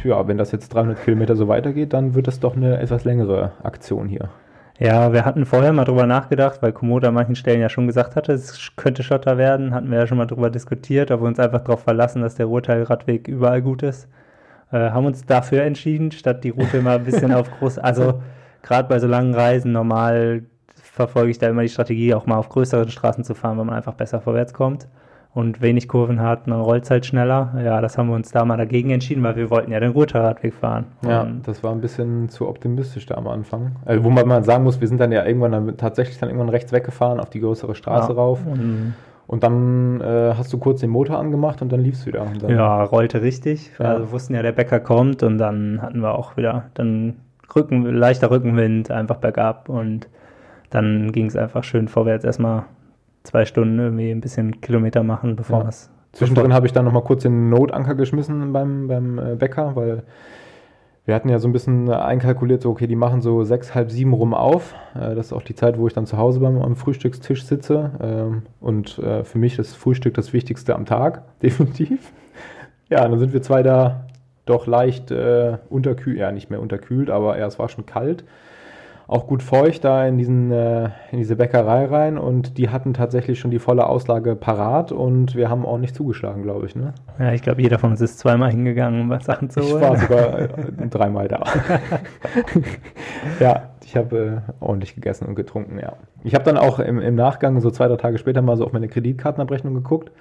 [0.04, 3.52] ja, wenn das jetzt 300 Kilometer so weitergeht, dann wird das doch eine etwas längere
[3.64, 4.30] Aktion hier.
[4.80, 8.16] Ja, wir hatten vorher mal drüber nachgedacht, weil Komodo an manchen Stellen ja schon gesagt
[8.16, 9.74] hatte, es könnte Schotter werden.
[9.74, 12.46] Hatten wir ja schon mal drüber diskutiert, ob wir uns einfach darauf verlassen, dass der
[12.46, 14.08] Ruhrteilradweg überall gut ist.
[14.72, 18.22] Äh, haben uns dafür entschieden, statt die Route mal ein bisschen auf groß, also
[18.62, 20.44] gerade bei so langen Reisen normal
[20.76, 23.76] verfolge ich da immer die Strategie, auch mal auf größeren Straßen zu fahren, weil man
[23.76, 24.88] einfach besser vorwärts kommt
[25.34, 27.54] und wenig Kurven hat, dann rollt es halt schneller.
[27.64, 30.54] Ja, das haben wir uns da mal dagegen entschieden, weil wir wollten ja den Ruhrradweg
[30.54, 30.86] fahren.
[31.04, 33.74] Ja, und das war ein bisschen zu optimistisch da am Anfang.
[33.86, 36.50] Also, wo man mal sagen muss, wir sind dann ja irgendwann dann tatsächlich dann irgendwann
[36.50, 38.16] rechts weggefahren auf die größere Straße ja.
[38.16, 38.40] rauf.
[38.46, 38.96] Und,
[39.28, 42.26] und dann äh, hast du kurz den Motor angemacht und dann lief es wieder.
[42.48, 43.72] ja, rollte richtig.
[43.78, 43.86] Ja.
[43.86, 47.18] Also wussten ja, der Bäcker kommt und dann hatten wir auch wieder dann
[47.56, 50.08] Rücken, leichter Rückenwind, einfach bergab und
[50.72, 52.64] dann ging es einfach schön vorwärts erstmal
[53.24, 55.70] zwei Stunden irgendwie ein bisschen Kilometer machen, bevor ja.
[55.70, 55.90] es.
[56.12, 60.04] Zwischendrin habe ich dann nochmal kurz den Notanker geschmissen beim, beim äh, Bäcker, weil
[61.06, 64.14] wir hatten ja so ein bisschen einkalkuliert, so okay, die machen so sechs, halb sieben
[64.14, 64.76] rum auf.
[64.96, 67.92] Äh, das ist auch die Zeit, wo ich dann zu Hause beim am Frühstückstisch sitze.
[68.02, 72.12] Ähm, und äh, für mich ist Frühstück das Wichtigste am Tag, definitiv.
[72.90, 74.06] Ja, dann sind wir zwei da
[74.46, 78.24] doch leicht äh, unterkühlt, ja nicht mehr unterkühlt, aber ja, es war schon kalt
[79.10, 83.40] auch gut feucht da in, diesen, äh, in diese Bäckerei rein und die hatten tatsächlich
[83.40, 86.76] schon die volle Auslage parat und wir haben ordentlich zugeschlagen, glaube ich.
[86.76, 86.94] Ne?
[87.18, 89.78] Ja, ich glaube, jeder von uns ist zweimal hingegangen, um was Sachen zu holen.
[89.78, 90.48] Ich war sogar äh,
[90.92, 91.44] dreimal da.
[93.40, 95.94] ja, ich habe äh, ordentlich gegessen und getrunken, ja.
[96.24, 98.74] Ich habe dann auch im, im Nachgang, so zwei, drei Tage später, mal so auf
[98.74, 100.12] meine Kreditkartenabrechnung geguckt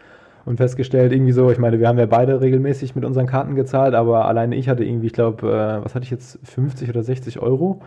[0.47, 3.95] und festgestellt, irgendwie so, ich meine, wir haben ja beide regelmäßig mit unseren Karten gezahlt,
[3.95, 7.39] aber alleine ich hatte irgendwie, ich glaube, äh, was hatte ich jetzt, 50 oder 60
[7.41, 7.83] Euro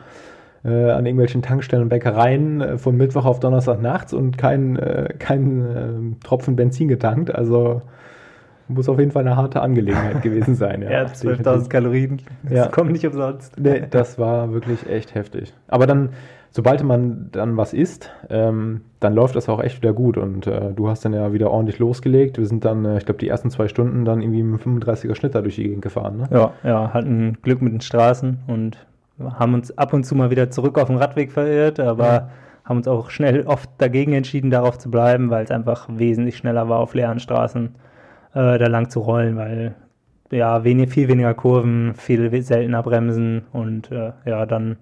[0.64, 5.14] äh, an irgendwelchen Tankstellen und Bäckereien äh, von Mittwoch auf Donnerstag nachts und kein, äh,
[5.18, 7.34] kein ähm, Tropfen Benzin getankt.
[7.34, 7.82] Also
[8.68, 10.82] muss auf jeden Fall eine harte Angelegenheit gewesen sein.
[10.82, 12.68] Ja, ja 12.000 Kalorien, das ja.
[12.68, 13.60] kommt nicht umsonst.
[13.60, 15.54] Nee, das war wirklich echt heftig.
[15.68, 16.10] Aber dann,
[16.52, 20.18] sobald man dann was isst, ähm, dann läuft das auch echt wieder gut.
[20.18, 22.38] Und äh, du hast dann ja wieder ordentlich losgelegt.
[22.38, 25.36] Wir sind dann, äh, ich glaube, die ersten zwei Stunden dann irgendwie mit 35er Schnitt
[25.36, 26.18] da durch die Gegend gefahren.
[26.18, 26.30] Ne?
[26.32, 28.78] Ja, ja, hatten Glück mit den Straßen und
[29.38, 32.30] haben uns ab und zu mal wieder zurück auf den Radweg verirrt, aber ja.
[32.66, 36.70] haben uns auch schnell oft dagegen entschieden, darauf zu bleiben, weil es einfach wesentlich schneller
[36.70, 37.76] war, auf leeren Straßen
[38.34, 39.76] äh, da lang zu rollen, weil
[40.32, 44.78] ja, wenig, viel weniger Kurven, viel seltener Bremsen und äh, ja, dann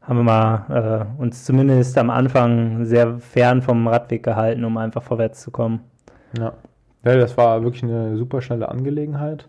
[0.00, 5.02] haben wir mal äh, uns zumindest am Anfang sehr fern vom Radweg gehalten, um einfach
[5.02, 5.80] vorwärts zu kommen.
[6.36, 6.54] Ja.
[7.04, 9.46] ja, das war wirklich eine super schnelle Angelegenheit.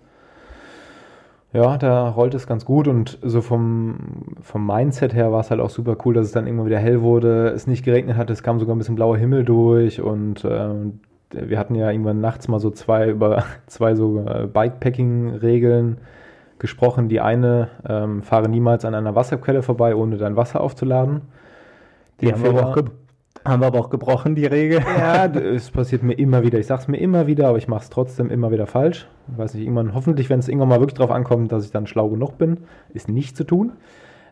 [1.54, 3.98] Ja, da rollt es ganz gut und so vom,
[4.42, 7.02] vom Mindset her war es halt auch super cool, dass es dann irgendwann wieder hell
[7.04, 10.70] wurde, es nicht geregnet hat, es kam sogar ein bisschen blauer Himmel durch und äh,
[11.30, 15.98] wir hatten ja irgendwann nachts mal so zwei über zwei so äh, Bikepacking-Regeln
[16.60, 17.10] gesprochen.
[17.10, 21.22] Die eine, ähm, fahre niemals an einer Wasserquelle vorbei, ohne dein Wasser aufzuladen.
[22.22, 22.76] Die, die haben wir auch
[23.45, 24.82] haben wir aber auch gebrochen, die Regel.
[24.97, 26.60] Ja, es passiert mir immer wieder.
[26.60, 29.08] Ich sage es mir immer wieder, aber ich mache es trotzdem immer wieder falsch.
[29.32, 31.88] Ich weiß nicht, irgendwann, hoffentlich, wenn es irgendwann mal wirklich darauf ankommt, dass ich dann
[31.88, 32.60] schlau genug bin,
[32.93, 33.73] ist nicht zu tun.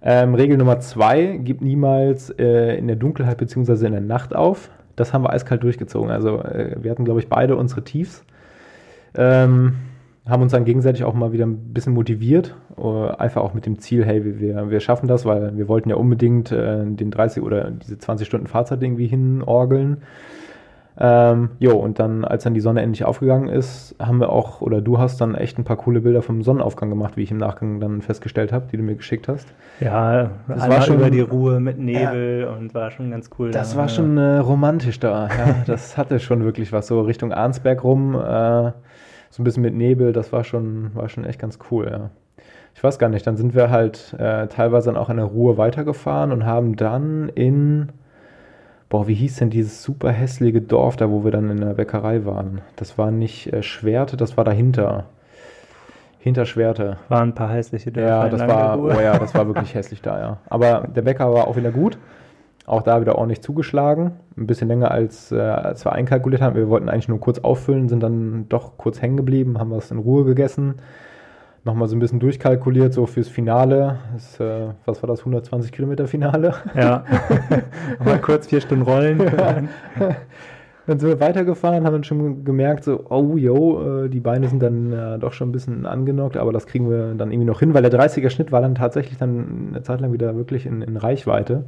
[0.01, 3.85] Ähm, Regel Nummer zwei, gib niemals äh, in der Dunkelheit bzw.
[3.85, 4.69] in der Nacht auf.
[4.95, 6.09] Das haben wir eiskalt durchgezogen.
[6.09, 8.23] Also äh, wir hatten, glaube ich, beide unsere Tiefs.
[9.15, 9.75] Ähm,
[10.27, 13.79] haben uns dann gegenseitig auch mal wieder ein bisschen motiviert, uh, einfach auch mit dem
[13.79, 17.71] Ziel, hey, wir, wir schaffen das, weil wir wollten ja unbedingt äh, den 30 oder
[17.71, 19.97] diese 20 Stunden Fahrzeit irgendwie hinorgeln.
[21.03, 24.81] Ähm, jo, und dann, als dann die Sonne endlich aufgegangen ist, haben wir auch, oder
[24.81, 27.79] du hast dann echt ein paar coole Bilder vom Sonnenaufgang gemacht, wie ich im Nachgang
[27.79, 29.47] dann festgestellt habe, die du mir geschickt hast.
[29.79, 33.49] Ja, das war schon über die Ruhe mit Nebel ja, und war schon ganz cool.
[33.49, 33.89] Das da, war ja.
[33.89, 35.55] schon äh, romantisch da, ja.
[35.65, 38.13] das hatte schon wirklich was, so Richtung Arnsberg rum.
[38.15, 38.71] Äh,
[39.31, 42.09] so ein bisschen mit Nebel, das war schon, war schon echt ganz cool, ja.
[42.75, 45.57] Ich weiß gar nicht, dann sind wir halt äh, teilweise dann auch in der Ruhe
[45.57, 47.89] weitergefahren und haben dann in,
[48.89, 52.25] boah, wie hieß denn dieses super hässliche Dorf da, wo wir dann in der Bäckerei
[52.25, 52.61] waren?
[52.75, 55.05] Das war nicht äh, Schwerte, das war dahinter.
[56.19, 56.97] Hinter Schwerte.
[57.09, 58.09] Waren ein paar hässliche Dörfer.
[58.09, 60.37] Ja, das war, oh ja, das war wirklich hässlich da, ja.
[60.49, 61.97] Aber der Bäcker war auch wieder gut.
[62.65, 64.13] Auch da wieder ordentlich zugeschlagen.
[64.37, 66.55] Ein bisschen länger als, äh, als wir einkalkuliert haben.
[66.55, 69.97] Wir wollten eigentlich nur kurz auffüllen, sind dann doch kurz hängen geblieben, haben was in
[69.97, 70.75] Ruhe gegessen.
[71.63, 73.97] Nochmal so ein bisschen durchkalkuliert, so fürs Finale.
[74.13, 76.55] Das, äh, was war das, 120 Kilometer Finale?
[76.75, 77.03] Ja.
[78.03, 79.19] Mal kurz vier Stunden rollen.
[80.87, 84.61] dann sind wir weitergefahren, haben dann schon gemerkt, so, oh, yo, äh, die Beine sind
[84.61, 87.73] dann äh, doch schon ein bisschen angenockt, aber das kriegen wir dann irgendwie noch hin,
[87.73, 90.97] weil der 30er Schnitt war dann tatsächlich dann eine Zeit lang wieder wirklich in, in
[90.97, 91.65] Reichweite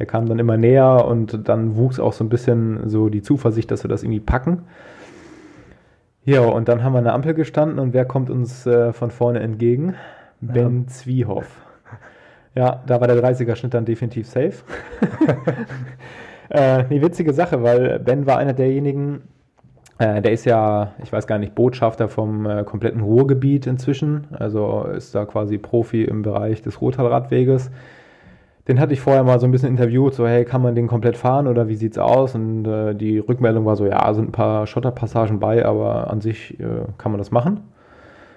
[0.00, 3.70] der kam dann immer näher und dann wuchs auch so ein bisschen so die Zuversicht,
[3.70, 4.62] dass wir das irgendwie packen.
[6.24, 9.10] Ja, und dann haben wir an der Ampel gestanden und wer kommt uns äh, von
[9.10, 9.94] vorne entgegen?
[10.40, 10.52] Ja.
[10.52, 11.46] Ben Zwiehoff.
[12.54, 14.54] Ja, da war der 30er-Schnitt dann definitiv safe.
[16.50, 19.22] äh, eine witzige Sache, weil Ben war einer derjenigen,
[19.98, 24.26] äh, der ist ja, ich weiß gar nicht, Botschafter vom äh, kompletten Ruhrgebiet inzwischen.
[24.32, 27.70] Also ist da quasi Profi im Bereich des Ruhrtalradweges
[28.70, 31.16] den hatte ich vorher mal so ein bisschen interviewt, so hey, kann man den komplett
[31.16, 32.36] fahren oder wie sieht's aus?
[32.36, 36.60] Und äh, die Rückmeldung war so, ja, sind ein paar Schotterpassagen bei, aber an sich
[36.60, 37.60] äh, kann man das machen.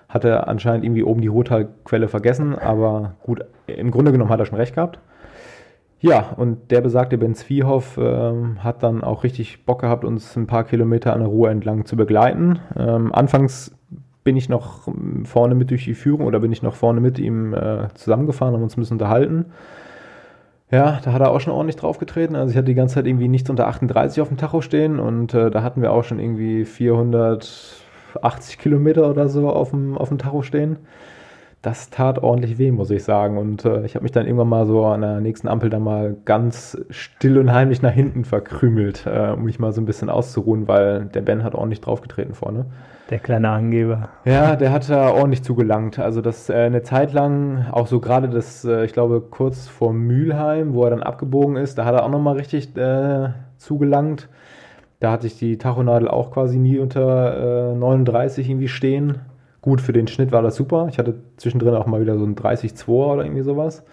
[0.10, 4.58] Hatte anscheinend irgendwie oben die Ruhrtalquelle vergessen, aber gut, im Grunde genommen hat er schon
[4.58, 4.97] recht gehabt.
[6.03, 10.47] Ja, und der besagte Ben Zwiehoff äh, hat dann auch richtig Bock gehabt, uns ein
[10.47, 12.59] paar Kilometer an der Ruhr entlang zu begleiten.
[12.75, 13.73] Ähm, anfangs
[14.25, 14.89] bin ich noch
[15.23, 18.63] vorne mit durch die Führung oder bin ich noch vorne mit ihm äh, zusammengefahren, haben
[18.63, 19.45] uns ein bisschen unterhalten.
[20.71, 22.35] Ja, da hat er auch schon ordentlich draufgetreten.
[22.35, 25.33] Also ich hatte die ganze Zeit irgendwie nichts unter 38 auf dem Tacho stehen und
[25.33, 30.17] äh, da hatten wir auch schon irgendwie 480 Kilometer oder so auf dem, auf dem
[30.17, 30.79] Tacho stehen.
[31.63, 33.38] Das tat ordentlich weh, muss ich sagen.
[33.38, 36.15] Und äh, ich habe mich dann irgendwann mal so an der nächsten Ampel dann mal
[36.26, 40.67] ganz still und heimlich nach hinten verkrümelt, äh, um mich mal so ein bisschen auszuruhen,
[40.67, 42.65] weil der Ben hat ordentlich draufgetreten vorne.
[43.10, 44.10] Der kleine Angeber.
[44.26, 45.99] Ja, der hat da ordentlich zugelangt.
[45.99, 49.93] Also das äh, eine Zeit lang, auch so gerade das, äh, ich glaube, kurz vor
[49.93, 54.28] Mülheim, wo er dann abgebogen ist, da hat er auch nochmal richtig äh, zugelangt.
[54.99, 59.19] Da hatte ich die Tachonadel auch quasi nie unter 39 irgendwie stehen
[59.63, 60.88] gut, für den Schnitt war das super.
[60.89, 63.84] Ich hatte zwischendrin auch mal wieder so ein 30-2 oder irgendwie sowas.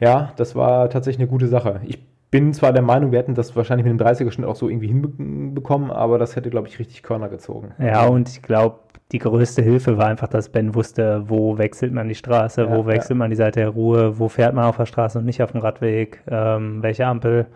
[0.00, 1.80] Ja, das war tatsächlich eine gute Sache.
[1.84, 1.98] Ich
[2.30, 5.90] bin zwar der Meinung, wir hätten das wahrscheinlich mit dem 30er-Schnitt auch so irgendwie hinbekommen,
[5.90, 7.72] aber das hätte, glaube ich, richtig Körner gezogen.
[7.78, 8.78] Ja, und ich glaube,
[9.12, 12.86] die größte Hilfe war einfach, dass Ben wusste, wo wechselt man die Straße, ja, wo
[12.86, 13.16] wechselt ja.
[13.16, 15.60] man die Seite der Ruhe, wo fährt man auf der Straße und nicht auf dem
[15.60, 17.46] Radweg, ähm, welche Ampel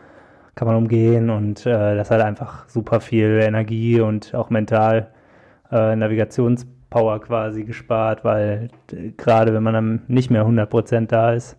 [0.54, 5.08] kann man umgehen und äh, das hat einfach super viel Energie und auch mental
[5.70, 8.68] äh, Navigations Power quasi gespart, weil
[9.16, 11.56] gerade wenn man dann nicht mehr 100% da ist,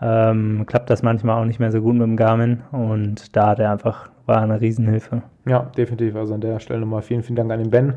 [0.00, 3.58] ähm, klappt das manchmal auch nicht mehr so gut mit dem Garmin und da hat
[3.58, 5.22] er einfach, war eine Riesenhilfe.
[5.46, 6.16] Ja, definitiv.
[6.16, 7.94] Also an der Stelle nochmal vielen, vielen Dank an den Ben,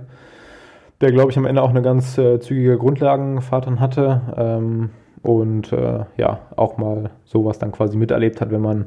[1.02, 4.90] der glaube ich am Ende auch eine ganz äh, zügige Grundlagenfahrt dann hatte ähm,
[5.22, 8.86] und äh, ja, auch mal sowas dann quasi miterlebt hat, wenn man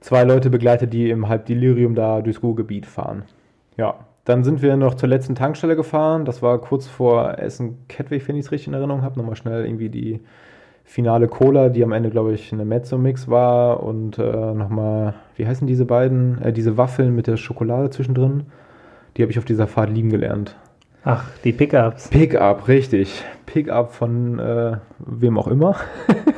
[0.00, 3.24] zwei Leute begleitet, die im Halbdelirium da durchs Ruhrgebiet fahren.
[3.76, 3.94] Ja,
[4.28, 6.26] dann sind wir noch zur letzten Tankstelle gefahren.
[6.26, 9.18] Das war kurz vor Essen-Kettwig, wenn ich es richtig in Erinnerung habe.
[9.18, 10.20] Nochmal schnell irgendwie die
[10.84, 13.82] finale Cola, die am Ende, glaube ich, eine Mezzo-Mix war.
[13.82, 16.42] Und äh, nochmal, wie heißen diese beiden?
[16.42, 18.44] Äh, diese Waffeln mit der Schokolade zwischendrin.
[19.16, 20.56] Die habe ich auf dieser Fahrt lieben gelernt.
[21.04, 22.08] Ach, die Pickups.
[22.08, 23.24] Pickup, richtig.
[23.46, 25.76] Pickup von äh, wem auch immer.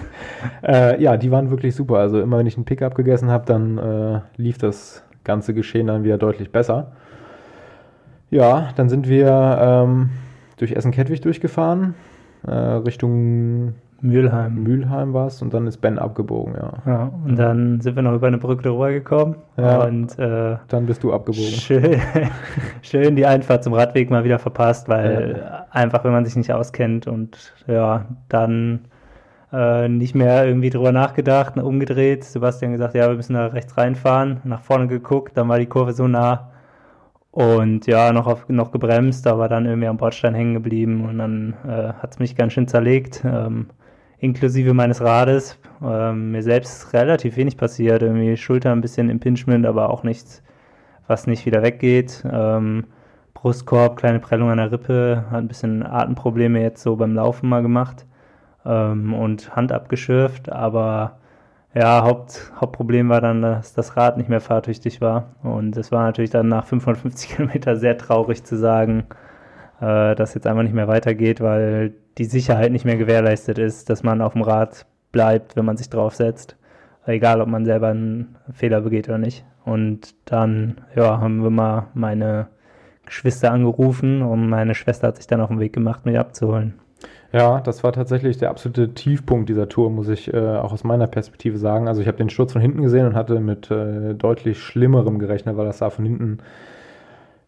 [0.63, 1.97] äh, ja, die waren wirklich super.
[1.97, 6.05] Also immer wenn ich einen Pickup gegessen habe, dann äh, lief das ganze Geschehen dann
[6.05, 6.93] wieder deutlich besser.
[8.31, 10.11] Ja, dann sind wir ähm,
[10.57, 11.95] durch Essen-Kettwig durchgefahren,
[12.47, 14.63] äh, Richtung Mülheim.
[14.63, 16.73] Mülheim war es und dann ist Ben abgebogen, ja.
[16.87, 19.37] Ja, und dann sind wir noch über eine Brücke drüber gekommen.
[19.57, 21.49] Ja, und äh, dann bist du abgebogen.
[21.49, 22.01] Schön,
[22.83, 25.67] schön die Einfahrt zum Radweg mal wieder verpasst, weil ja.
[25.71, 28.87] einfach, wenn man sich nicht auskennt und ja, dann
[29.53, 32.25] äh, nicht mehr irgendwie drüber nachgedacht, umgedreht.
[32.25, 35.93] Sebastian gesagt, ja, wir müssen da rechts reinfahren, nach vorne geguckt, dann war die Kurve
[35.93, 36.51] so nah,
[37.31, 41.55] und ja, noch, auf, noch gebremst, aber dann irgendwie am Bordstein hängen geblieben und dann
[41.65, 43.69] äh, hat es mich ganz schön zerlegt, ähm,
[44.19, 45.59] inklusive meines Rades.
[45.83, 50.43] Ähm, mir selbst relativ wenig passiert, irgendwie Schulter ein bisschen Impingement, aber auch nichts,
[51.07, 52.25] was nicht wieder weggeht.
[52.31, 52.87] Ähm,
[53.35, 57.63] Brustkorb, kleine Prellung an der Rippe, hat ein bisschen Atemprobleme jetzt so beim Laufen mal
[57.63, 58.07] gemacht
[58.67, 61.20] ähm, und Hand abgeschürft, aber
[61.75, 65.37] ja, Haupt, Hauptproblem war dann, dass das Rad nicht mehr fahrtüchtig war.
[65.43, 69.05] Und es war natürlich dann nach 550 Kilometern sehr traurig zu sagen,
[69.81, 74.03] äh, dass jetzt einfach nicht mehr weitergeht, weil die Sicherheit nicht mehr gewährleistet ist, dass
[74.03, 76.57] man auf dem Rad bleibt, wenn man sich draufsetzt.
[77.07, 79.45] Egal, ob man selber einen Fehler begeht oder nicht.
[79.65, 82.49] Und dann, ja, haben wir mal meine
[83.07, 86.75] Geschwister angerufen und meine Schwester hat sich dann auf den Weg gemacht, mich abzuholen.
[87.33, 91.07] Ja, das war tatsächlich der absolute Tiefpunkt dieser Tour, muss ich äh, auch aus meiner
[91.07, 91.87] Perspektive sagen.
[91.87, 95.57] Also ich habe den Sturz von hinten gesehen und hatte mit äh, deutlich Schlimmerem gerechnet,
[95.57, 96.39] weil das sah von hinten,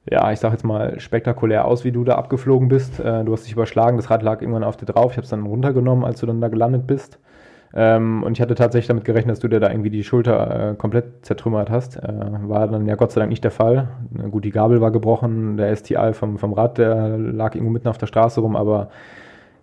[0.08, 3.00] ja, ich sag jetzt mal, spektakulär aus, wie du da abgeflogen bist.
[3.00, 5.12] Äh, du hast dich überschlagen, das Rad lag irgendwann auf dir drauf.
[5.12, 7.18] Ich habe es dann runtergenommen, als du dann da gelandet bist.
[7.74, 10.74] Ähm, und ich hatte tatsächlich damit gerechnet, dass du dir da irgendwie die Schulter äh,
[10.76, 11.96] komplett zertrümmert hast.
[11.96, 12.08] Äh,
[12.42, 13.88] war dann ja Gott sei Dank nicht der Fall.
[14.30, 17.98] gut, die Gabel war gebrochen, der STI vom, vom Rad, der lag irgendwo mitten auf
[17.98, 18.90] der Straße rum, aber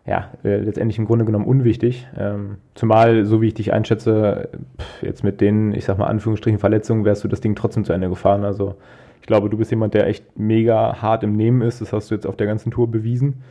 [0.06, 2.08] ja, äh, letztendlich im Grunde genommen unwichtig.
[2.18, 6.60] Ähm, zumal, so wie ich dich einschätze, pff, jetzt mit den, ich sag mal, Anführungsstrichen
[6.60, 8.44] Verletzungen, wärst du das Ding trotzdem zu Ende gefahren.
[8.44, 8.76] Also
[9.22, 11.82] ich glaube, du bist jemand, der echt mega hart im Nehmen ist.
[11.82, 13.44] Das hast du jetzt auf der ganzen Tour bewiesen.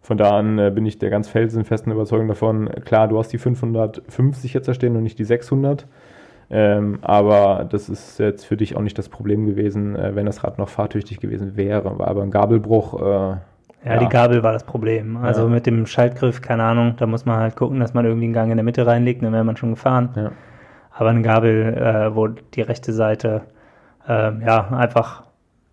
[0.00, 2.70] Von da an äh, bin ich der ganz felsenfesten Überzeugung davon.
[2.84, 5.86] Klar, du hast die 550 jetzt da stehen und nicht die 600.
[6.48, 10.44] Ähm, aber das ist jetzt für dich auch nicht das Problem gewesen, äh, wenn das
[10.44, 11.90] Rad noch fahrtüchtig gewesen wäre.
[11.98, 13.36] Aber ein Gabelbruch.
[13.86, 15.16] Ja, ja, die Gabel war das Problem.
[15.16, 15.48] Also ja.
[15.48, 18.50] mit dem Schaltgriff, keine Ahnung, da muss man halt gucken, dass man irgendwie einen Gang
[18.50, 20.10] in der Mitte reinlegt, dann wäre man schon gefahren.
[20.16, 20.32] Ja.
[20.90, 23.42] Aber eine Gabel, äh, wo die rechte Seite
[24.08, 25.22] äh, ja einfach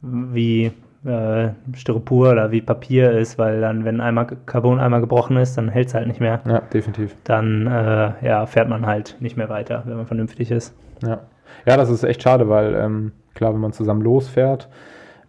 [0.02, 0.72] wie
[1.06, 5.70] äh, Styropor oder wie Papier ist, weil dann, wenn einmal Carbon einmal gebrochen ist, dann
[5.70, 6.42] hält es halt nicht mehr.
[6.46, 7.16] Ja, definitiv.
[7.24, 10.76] Dann äh, ja, fährt man halt nicht mehr weiter, wenn man vernünftig ist.
[11.02, 11.22] Ja,
[11.66, 14.70] ja das ist echt schade, weil ähm, klar, wenn man zusammen losfährt,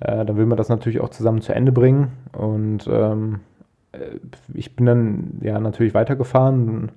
[0.05, 2.13] äh, dann will man das natürlich auch zusammen zu Ende bringen.
[2.33, 3.41] Und ähm,
[3.93, 4.19] äh,
[4.53, 6.93] ich bin dann ja natürlich weitergefahren,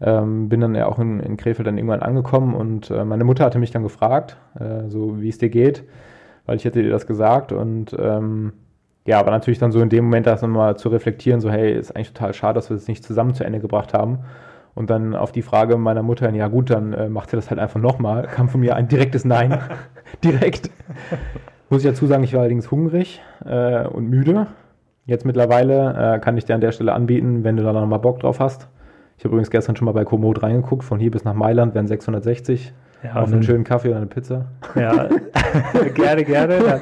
[0.00, 3.44] ähm, bin dann ja auch in, in Krefeld dann irgendwann angekommen und äh, meine Mutter
[3.44, 5.84] hatte mich dann gefragt, äh, so wie es dir geht,
[6.44, 8.52] weil ich hätte ihr das gesagt und ähm,
[9.06, 11.94] ja, aber natürlich dann so in dem Moment das nochmal zu reflektieren, so hey, ist
[11.94, 14.18] eigentlich total schade, dass wir es nicht zusammen zu Ende gebracht haben.
[14.74, 17.58] Und dann auf die Frage meiner Mutter, ja gut, dann äh, macht sie das halt
[17.58, 19.58] einfach nochmal, kam von mir ein direktes Nein.
[20.24, 20.70] Direkt.
[21.68, 24.46] Muss ich dazu sagen, ich war allerdings hungrig äh, und müde.
[25.04, 28.20] Jetzt mittlerweile äh, kann ich dir an der Stelle anbieten, wenn du da nochmal Bock
[28.20, 28.68] drauf hast.
[29.18, 31.88] Ich habe übrigens gestern schon mal bei Komoot reingeguckt, von hier bis nach Mailand wären
[31.88, 32.72] 660.
[33.02, 34.46] Ja, auf einen schönen Kaffee oder eine Pizza.
[34.74, 35.08] Ja,
[35.94, 36.58] gerne, gerne.
[36.66, 36.80] Dann,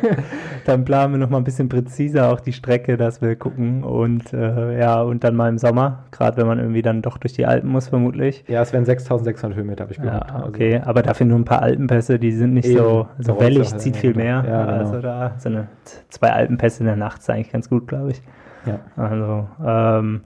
[0.64, 4.32] dann, planen wir noch mal ein bisschen präziser auch die Strecke, dass wir gucken und
[4.32, 7.44] äh, ja, und dann mal im Sommer, gerade wenn man irgendwie dann doch durch die
[7.44, 8.44] Alpen muss, vermutlich.
[8.48, 10.28] Ja, es wären 6600 Höhenmeter, habe ich gehört.
[10.28, 10.88] Ja, also okay, also.
[10.88, 12.78] aber dafür nur ein paar Alpenpässe, die sind nicht Eben.
[12.78, 14.44] so, so wellig, zieht viel mehr.
[14.46, 14.78] Ja, genau.
[14.78, 15.68] Also da so eine,
[16.08, 18.22] zwei Alpenpässe in der Nacht ist eigentlich ganz gut, glaube ich.
[18.64, 18.80] Ja.
[18.96, 20.22] Also, ähm,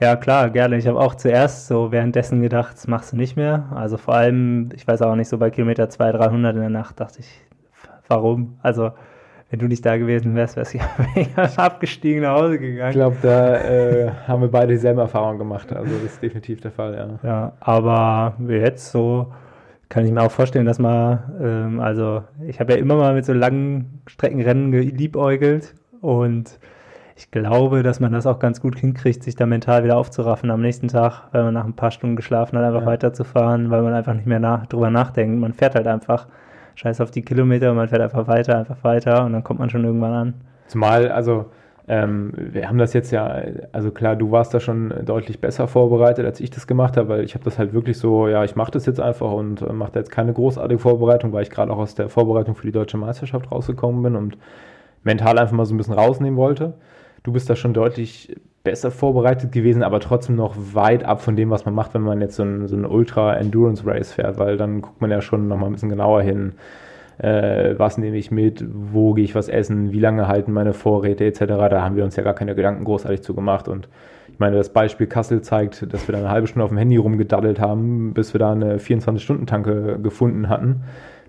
[0.00, 0.76] ja, klar, gerne.
[0.76, 3.68] Ich habe auch zuerst so währenddessen gedacht, das machst du nicht mehr.
[3.74, 7.00] Also vor allem, ich weiß auch nicht, so bei Kilometer 200, 300 in der Nacht
[7.00, 7.28] dachte ich,
[8.08, 8.58] warum?
[8.62, 8.90] Also,
[9.50, 10.86] wenn du nicht da gewesen wärst, wärst du ja
[11.56, 12.90] abgestiegen nach Hause gegangen.
[12.90, 15.72] Ich glaube, da äh, haben wir beide dieselbe Erfahrung gemacht.
[15.72, 17.28] Also, das ist definitiv der Fall, ja.
[17.28, 19.32] Ja, aber jetzt so
[19.88, 23.24] kann ich mir auch vorstellen, dass man, ähm, also, ich habe ja immer mal mit
[23.24, 26.58] so langen Streckenrennen geliebäugelt und
[27.18, 30.60] ich glaube, dass man das auch ganz gut hinkriegt, sich da mental wieder aufzuraffen am
[30.60, 32.86] nächsten Tag, wenn man nach ein paar Stunden geschlafen hat, einfach ja.
[32.86, 35.40] weiterzufahren, weil man einfach nicht mehr nach, drüber nachdenkt.
[35.40, 36.28] Man fährt halt einfach,
[36.76, 39.82] scheiß auf die Kilometer, man fährt einfach weiter, einfach weiter und dann kommt man schon
[39.84, 40.34] irgendwann an.
[40.68, 41.46] Zumal, also
[41.88, 46.24] ähm, wir haben das jetzt ja, also klar, du warst da schon deutlich besser vorbereitet,
[46.24, 48.70] als ich das gemacht habe, weil ich habe das halt wirklich so, ja, ich mache
[48.70, 51.78] das jetzt einfach und äh, mache da jetzt keine großartige Vorbereitung, weil ich gerade auch
[51.78, 54.38] aus der Vorbereitung für die deutsche Meisterschaft rausgekommen bin und
[55.02, 56.74] mental einfach mal so ein bisschen rausnehmen wollte.
[57.28, 61.50] Du bist da schon deutlich besser vorbereitet gewesen, aber trotzdem noch weit ab von dem,
[61.50, 65.02] was man macht, wenn man jetzt so ein, so ein Ultra-Endurance-Race fährt, weil dann guckt
[65.02, 66.52] man ja schon nochmal ein bisschen genauer hin.
[67.18, 71.26] Äh, was nehme ich mit, wo gehe ich was essen, wie lange halten meine Vorräte
[71.26, 71.40] etc.
[71.40, 73.68] Da haben wir uns ja gar keine Gedanken großartig zu gemacht.
[73.68, 73.90] Und
[74.32, 76.96] ich meine, das Beispiel Kassel zeigt, dass wir da eine halbe Stunde auf dem Handy
[76.96, 80.84] rumgedaddelt haben, bis wir da eine 24-Stunden-Tanke gefunden hatten.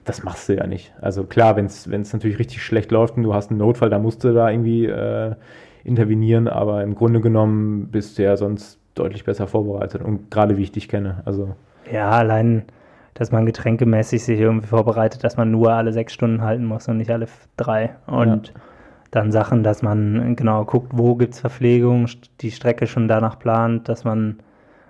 [0.05, 0.93] Das machst du ja nicht.
[1.01, 4.23] Also klar, wenn es natürlich richtig schlecht läuft und du hast einen Notfall, da musst
[4.23, 5.35] du da irgendwie äh,
[5.83, 10.63] intervenieren, aber im Grunde genommen bist du ja sonst deutlich besser vorbereitet und gerade wie
[10.63, 11.21] ich dich kenne.
[11.25, 11.55] Also
[11.91, 12.63] ja, allein,
[13.13, 16.97] dass man getränkemäßig sich irgendwie vorbereitet, dass man nur alle sechs Stunden halten muss und
[16.97, 17.95] nicht alle drei.
[18.07, 18.53] Und ja.
[19.11, 22.07] dann Sachen, dass man genau guckt, wo gibt es Verpflegung,
[22.41, 24.39] die Strecke schon danach plant, dass man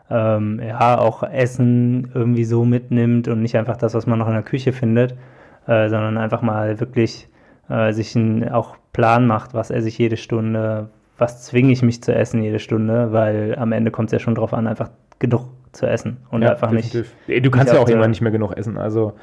[0.09, 4.33] ähm, ja auch Essen irgendwie so mitnimmt und nicht einfach das, was man noch in
[4.33, 5.13] der Küche findet,
[5.67, 7.29] äh, sondern einfach mal wirklich
[7.69, 12.01] äh, sich einen auch Plan macht, was esse ich jede Stunde, was zwinge ich mich
[12.01, 15.45] zu essen jede Stunde, weil am Ende kommt es ja schon darauf an, einfach genug
[15.71, 17.13] zu essen und ja, einfach definitiv.
[17.27, 17.45] nicht.
[17.45, 18.77] Du kannst ja auch irgendwann nicht mehr genug essen.
[18.77, 19.13] Also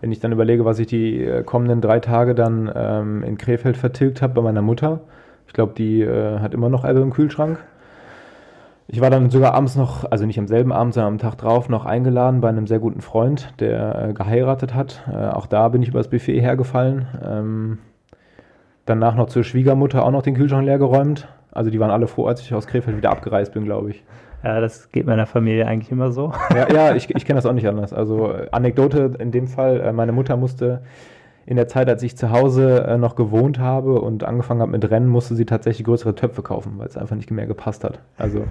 [0.00, 3.76] wenn ich dann überlege, was ich die äh, kommenden drei Tage dann ähm, in Krefeld
[3.76, 5.00] vertilgt habe bei meiner Mutter,
[5.46, 7.58] ich glaube, die äh, hat immer noch Ebbe im Kühlschrank.
[8.88, 11.68] Ich war dann sogar abends noch, also nicht am selben Abend, sondern am Tag drauf
[11.68, 15.02] noch eingeladen bei einem sehr guten Freund, der äh, geheiratet hat.
[15.10, 17.06] Äh, auch da bin ich übers Buffet hergefallen.
[17.24, 17.78] Ähm,
[18.86, 21.28] danach noch zur Schwiegermutter auch noch den Kühlschrank leer geräumt.
[21.52, 24.04] Also die waren alle froh, als ich aus Krefeld wieder abgereist bin, glaube ich.
[24.42, 26.32] Ja, das geht meiner Familie eigentlich immer so.
[26.54, 27.92] Ja, ja ich, ich kenne das auch nicht anders.
[27.92, 30.82] Also äh, Anekdote in dem Fall, äh, meine Mutter musste
[31.46, 34.88] in der Zeit, als ich zu Hause äh, noch gewohnt habe und angefangen habe mit
[34.90, 38.00] Rennen, musste sie tatsächlich größere Töpfe kaufen, weil es einfach nicht mehr gepasst hat.
[38.18, 38.44] Also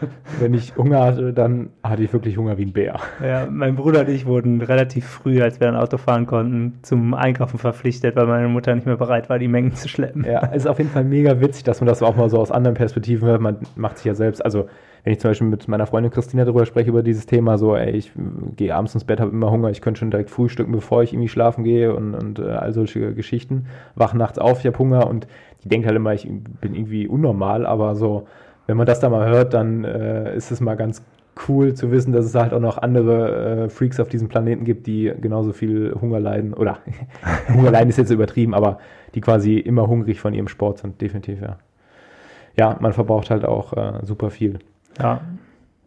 [0.40, 3.00] wenn ich Hunger hatte, dann hatte ich wirklich Hunger wie ein Bär.
[3.22, 7.14] Ja, mein Bruder und ich wurden relativ früh, als wir ein Auto fahren konnten, zum
[7.14, 10.24] Einkaufen verpflichtet, weil meine Mutter nicht mehr bereit war, die Mengen zu schleppen.
[10.24, 12.50] Ja, es ist auf jeden Fall mega witzig, dass man das auch mal so aus
[12.50, 13.40] anderen Perspektiven hört.
[13.40, 14.68] Man macht sich ja selbst, also
[15.04, 17.90] wenn ich zum Beispiel mit meiner Freundin Christina darüber spreche, über dieses Thema, so, ey,
[17.92, 18.12] ich
[18.56, 21.28] gehe abends ins Bett, habe immer Hunger, ich könnte schon direkt frühstücken, bevor ich irgendwie
[21.28, 23.66] schlafen gehe und, und äh, all solche Geschichten.
[23.94, 25.26] Wach nachts auf, ich habe Hunger und
[25.64, 26.28] die denkt halt immer, ich
[26.60, 28.26] bin irgendwie unnormal, aber so,
[28.68, 31.02] wenn man das da mal hört, dann äh, ist es mal ganz
[31.48, 34.86] cool zu wissen, dass es halt auch noch andere äh, Freaks auf diesem Planeten gibt,
[34.86, 36.52] die genauso viel Hunger leiden.
[36.52, 36.78] Oder
[37.54, 38.78] Hunger leiden ist jetzt übertrieben, aber
[39.14, 41.56] die quasi immer hungrig von ihrem Sport sind, definitiv, ja.
[42.58, 44.58] Ja, man verbraucht halt auch äh, super viel.
[45.00, 45.22] Ja.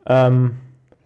[0.08, 0.54] Ähm,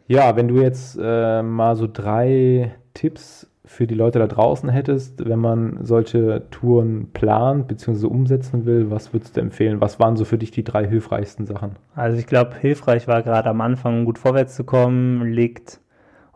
[0.08, 5.28] ja, wenn du jetzt äh, mal so drei Tipps für die Leute da draußen hättest,
[5.28, 8.08] wenn man solche Touren plant bzw.
[8.08, 9.82] umsetzen will, was würdest du empfehlen?
[9.82, 11.72] Was waren so für dich die drei hilfreichsten Sachen?
[11.96, 15.80] Also ich glaube, hilfreich war gerade am Anfang gut vorwärts zu kommen, legt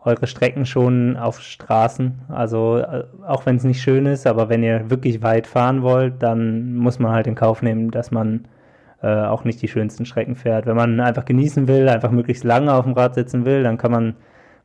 [0.04, 2.22] eure Strecken schon auf Straßen.
[2.28, 6.22] Also äh, auch wenn es nicht schön ist, aber wenn ihr wirklich weit fahren wollt,
[6.22, 8.46] dann muss man halt in Kauf nehmen, dass man
[9.02, 10.66] äh, auch nicht die schönsten Strecken fährt.
[10.66, 13.90] Wenn man einfach genießen will, einfach möglichst lange auf dem Rad sitzen will, dann kann
[13.90, 14.16] man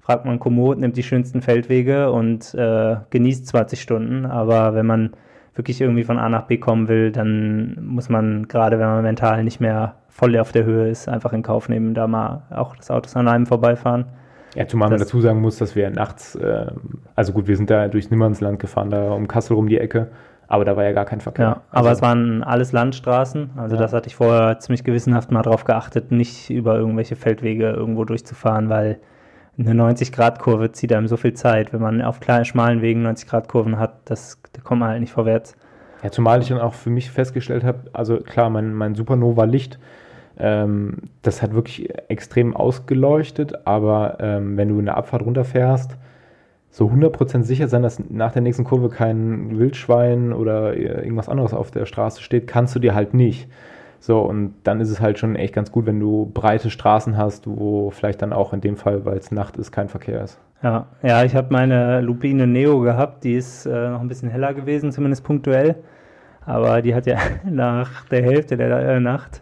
[0.05, 4.27] fragt man Komoot, nimmt die schönsten Feldwege und äh, genießt 20 Stunden.
[4.27, 5.11] Aber wenn man
[5.55, 9.43] wirklich irgendwie von A nach B kommen will, dann muss man, gerade wenn man mental
[9.43, 12.91] nicht mehr voll auf der Höhe ist, einfach in Kauf nehmen, da mal auch das
[12.91, 14.05] Autos an einem vorbeifahren.
[14.53, 16.67] Ja, zumal man dazu sagen muss, dass wir nachts, äh,
[17.15, 20.11] also gut, wir sind da durchs Nimmernsland gefahren, da um Kassel rum die Ecke,
[20.47, 21.45] aber da war ja gar kein Verkehr.
[21.45, 23.81] Ja, aber also, es waren alles Landstraßen, also ja.
[23.81, 28.69] das hatte ich vorher ziemlich gewissenhaft mal drauf geachtet, nicht über irgendwelche Feldwege irgendwo durchzufahren,
[28.69, 28.99] weil
[29.57, 31.73] eine 90-Grad-Kurve zieht einem so viel Zeit.
[31.73, 35.55] Wenn man auf kleinen, schmalen Wegen 90-Grad-Kurven hat, das, da kommt man halt nicht vorwärts.
[36.03, 39.79] Ja, zumal ich dann auch für mich festgestellt habe, also klar, mein, mein Supernova-Licht,
[40.37, 45.97] ähm, das hat wirklich extrem ausgeleuchtet, aber ähm, wenn du in der Abfahrt runterfährst,
[46.69, 51.71] so 100% sicher sein, dass nach der nächsten Kurve kein Wildschwein oder irgendwas anderes auf
[51.71, 53.47] der Straße steht, kannst du dir halt nicht.
[53.99, 57.47] So, und dann ist es halt schon echt ganz gut, wenn du breite Straßen hast,
[57.47, 60.39] wo vielleicht dann auch in dem Fall, weil es Nacht ist, kein Verkehr ist.
[60.61, 64.53] Ja, ja ich habe meine Lupine Neo gehabt, die ist äh, noch ein bisschen heller
[64.53, 65.75] gewesen, zumindest punktuell.
[66.45, 67.17] Aber die hat ja
[67.49, 69.41] nach der Hälfte der äh, Nacht,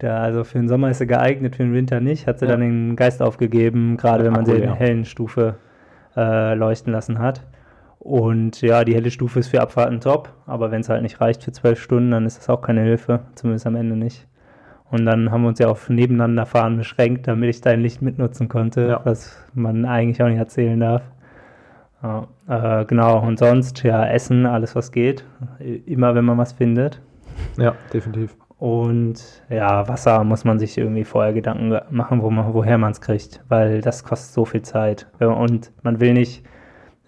[0.00, 2.52] der, also für den Sommer ist sie geeignet, für den Winter nicht, hat sie ja.
[2.52, 5.56] dann den Geist aufgegeben, gerade wenn man sie in der hellen Stufe
[6.16, 7.42] äh, leuchten lassen hat.
[8.00, 11.44] Und ja, die helle Stufe ist für Abfahrten top, aber wenn es halt nicht reicht
[11.44, 14.26] für zwölf Stunden, dann ist das auch keine Hilfe, zumindest am Ende nicht.
[14.90, 18.48] Und dann haben wir uns ja auf nebeneinander fahren beschränkt, damit ich dein Licht mitnutzen
[18.48, 19.00] konnte, ja.
[19.04, 21.02] was man eigentlich auch nicht erzählen darf.
[22.02, 25.24] Ja, äh, genau, und sonst, ja, Essen, alles was geht.
[25.84, 27.02] Immer wenn man was findet.
[27.58, 28.34] Ja, definitiv.
[28.58, 33.02] Und ja, Wasser muss man sich irgendwie vorher Gedanken machen, wo man, woher man es
[33.02, 35.06] kriegt, weil das kostet so viel Zeit.
[35.18, 36.44] Und man will nicht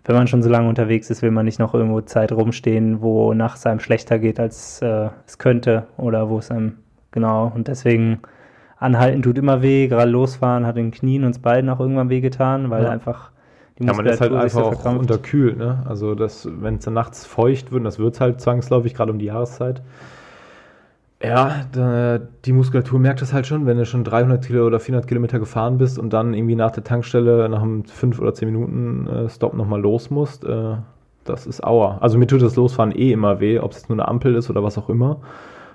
[0.04, 3.34] wenn man schon so lange unterwegs ist, will man nicht noch irgendwo Zeit rumstehen, wo
[3.34, 6.78] nachts einem schlechter geht, als äh, es könnte oder wo es einem,
[7.12, 7.52] genau.
[7.54, 8.20] Und deswegen
[8.78, 12.70] anhalten tut immer weh, gerade losfahren hat den Knien uns beiden auch irgendwann weh getan,
[12.70, 12.90] weil ja.
[12.90, 13.30] einfach
[13.78, 15.82] die ja, man ist halt einfach auch unterkühlt, ne?
[15.88, 19.26] Also wenn es dann nachts feucht wird, das wird es halt zwangsläufig, gerade um die
[19.26, 19.82] Jahreszeit,
[21.22, 25.38] ja, die Muskulatur merkt das halt schon, wenn du schon 300 Kilo oder 400 Kilometer
[25.38, 29.28] gefahren bist und dann irgendwie nach der Tankstelle nach einem 5 oder 10 Minuten äh,
[29.28, 30.44] Stop nochmal los musst.
[30.44, 30.76] Äh,
[31.24, 31.98] das ist Aua.
[32.00, 34.50] Also mir tut das Losfahren eh immer weh, ob es jetzt nur eine Ampel ist
[34.50, 35.18] oder was auch immer.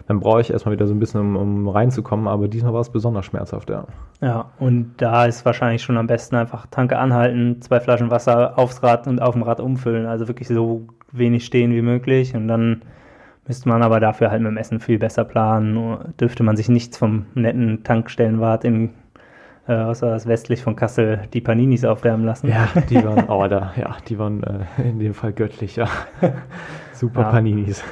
[0.08, 2.90] Dann brauche ich erstmal wieder so ein bisschen, um, um reinzukommen, aber diesmal war es
[2.90, 3.86] besonders schmerzhaft, ja.
[4.22, 8.84] Ja, und da ist wahrscheinlich schon am besten einfach Tanke anhalten, zwei Flaschen Wasser aufs
[8.84, 10.06] Rad und auf dem Rad umfüllen.
[10.06, 12.82] Also wirklich so wenig stehen wie möglich und dann
[13.48, 16.14] Müsste man aber dafür halt mit dem Essen viel besser planen.
[16.20, 18.94] Dürfte man sich nichts vom netten Tankstellenwart in
[19.68, 22.48] äh, außer das westlich von Kassel die Paninis aufwärmen lassen.
[22.48, 25.88] Ja, die waren, oh, da, ja, die waren äh, in dem Fall göttlich, ja.
[26.94, 27.32] Super ja.
[27.32, 27.84] Paninis.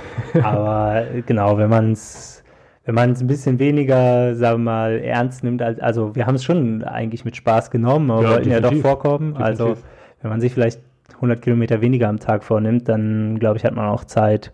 [0.42, 2.44] aber genau, wenn man es
[2.86, 6.36] wenn man es ein bisschen weniger, sagen wir mal, ernst nimmt, als, also wir haben
[6.36, 9.34] es schon eigentlich mit Spaß genommen, aber ja, wollten ja doch vorkommen.
[9.34, 9.60] Definitiv.
[9.60, 9.78] Also
[10.22, 10.80] wenn man sich vielleicht
[11.16, 14.54] 100 Kilometer weniger am Tag vornimmt, dann glaube ich, hat man auch Zeit,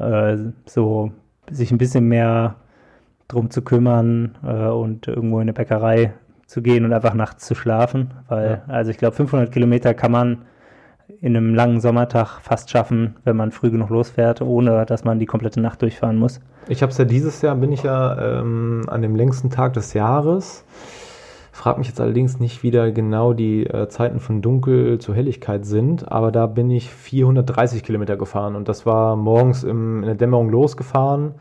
[0.00, 0.36] äh,
[0.66, 1.12] so
[1.50, 2.56] sich ein bisschen mehr
[3.28, 6.12] drum zu kümmern äh, und irgendwo in eine Bäckerei
[6.46, 8.72] zu gehen und einfach nachts zu schlafen, weil, ja.
[8.72, 10.38] also ich glaube, 500 Kilometer kann man
[11.20, 15.26] in einem langen Sommertag fast schaffen, wenn man früh genug losfährt, ohne dass man die
[15.26, 16.40] komplette Nacht durchfahren muss.
[16.68, 19.92] Ich habe es ja dieses Jahr, bin ich ja ähm, an dem längsten Tag des
[19.92, 20.64] Jahres
[21.60, 25.66] Frag mich jetzt allerdings nicht, wie da genau die äh, Zeiten von Dunkel zur Helligkeit
[25.66, 30.14] sind, aber da bin ich 430 Kilometer gefahren und das war morgens im, in der
[30.14, 31.34] Dämmerung losgefahren,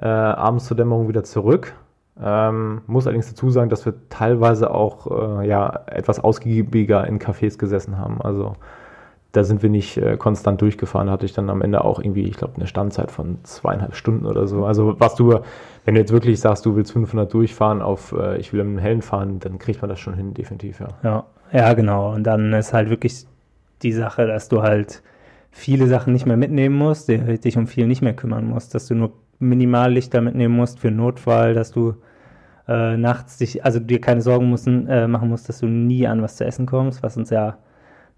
[0.00, 1.76] äh, abends zur Dämmerung wieder zurück.
[2.20, 5.06] Ähm, muss allerdings dazu sagen, dass wir teilweise auch
[5.40, 8.20] äh, ja, etwas ausgiebiger in Cafés gesessen haben.
[8.20, 8.54] Also
[9.32, 11.06] da sind wir nicht äh, konstant durchgefahren.
[11.06, 14.26] Da hatte ich dann am Ende auch irgendwie, ich glaube, eine Standzeit von zweieinhalb Stunden
[14.26, 14.64] oder so.
[14.64, 15.40] Also was du,
[15.84, 19.02] wenn du jetzt wirklich sagst, du willst 500 durchfahren auf, äh, ich will im Hellen
[19.02, 20.88] fahren, dann kriegt man das schon hin, definitiv, ja.
[21.02, 22.12] Ja, ja genau.
[22.12, 23.26] Und dann ist halt wirklich
[23.82, 25.02] die Sache, dass du halt
[25.52, 28.94] viele Sachen nicht mehr mitnehmen musst, dich um viel nicht mehr kümmern musst, dass du
[28.94, 31.94] nur Minimallichter mitnehmen musst für Notfall, dass du
[32.68, 36.22] äh, nachts dich, also dir keine Sorgen müssen, äh, machen musst, dass du nie an
[36.22, 37.56] was zu essen kommst, was uns ja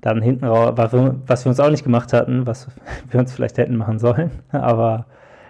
[0.02, 2.68] dann hinten raus, was wir uns auch nicht gemacht hatten, was
[3.10, 4.30] wir uns vielleicht hätten machen sollen.
[4.50, 5.06] Aber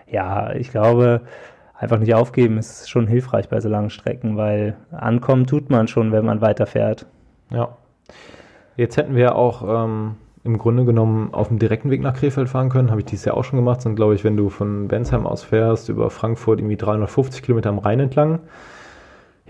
[0.07, 1.23] ja, ich glaube,
[1.75, 6.13] einfach nicht aufgeben ist schon hilfreich bei so langen Strecken, weil ankommen tut man schon,
[6.13, 7.07] wenn man weiterfährt.
[7.51, 7.77] Ja.
[8.77, 12.69] Jetzt hätten wir auch ähm, im Grunde genommen auf dem direkten Weg nach Krefeld fahren
[12.69, 12.91] können.
[12.91, 13.81] Habe ich dieses Jahr auch schon gemacht.
[13.81, 17.79] Sind, glaube ich, wenn du von Bensheim aus fährst, über Frankfurt irgendwie 350 Kilometer am
[17.79, 18.41] Rhein entlang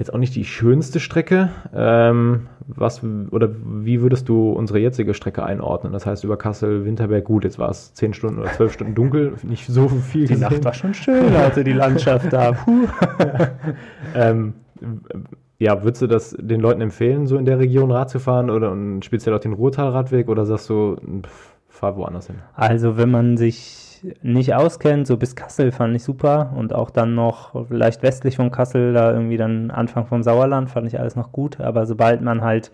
[0.02, 1.50] jetzt auch nicht die schönste Strecke.
[1.74, 5.92] Ähm, was oder wie würdest du unsere jetzige Strecke einordnen?
[5.92, 9.34] Das heißt über Kassel, Winterberg, gut, jetzt war es zehn Stunden oder zwölf Stunden dunkel,
[9.42, 10.22] nicht so viel.
[10.22, 10.40] Die gesehen.
[10.40, 12.56] Nacht war schon schön, also die Landschaft da.
[14.14, 14.54] ähm,
[15.58, 18.72] ja, würdest du das den Leuten empfehlen, so in der Region Rad zu fahren oder
[18.72, 22.36] und speziell auch den Ruhrtalradweg oder sagst du, pff, fahr woanders hin.
[22.54, 23.91] Also wenn man sich
[24.22, 28.50] nicht auskennt, so bis Kassel fand ich super und auch dann noch leicht westlich von
[28.50, 31.60] Kassel, da irgendwie dann Anfang vom Sauerland, fand ich alles noch gut.
[31.60, 32.72] Aber sobald man halt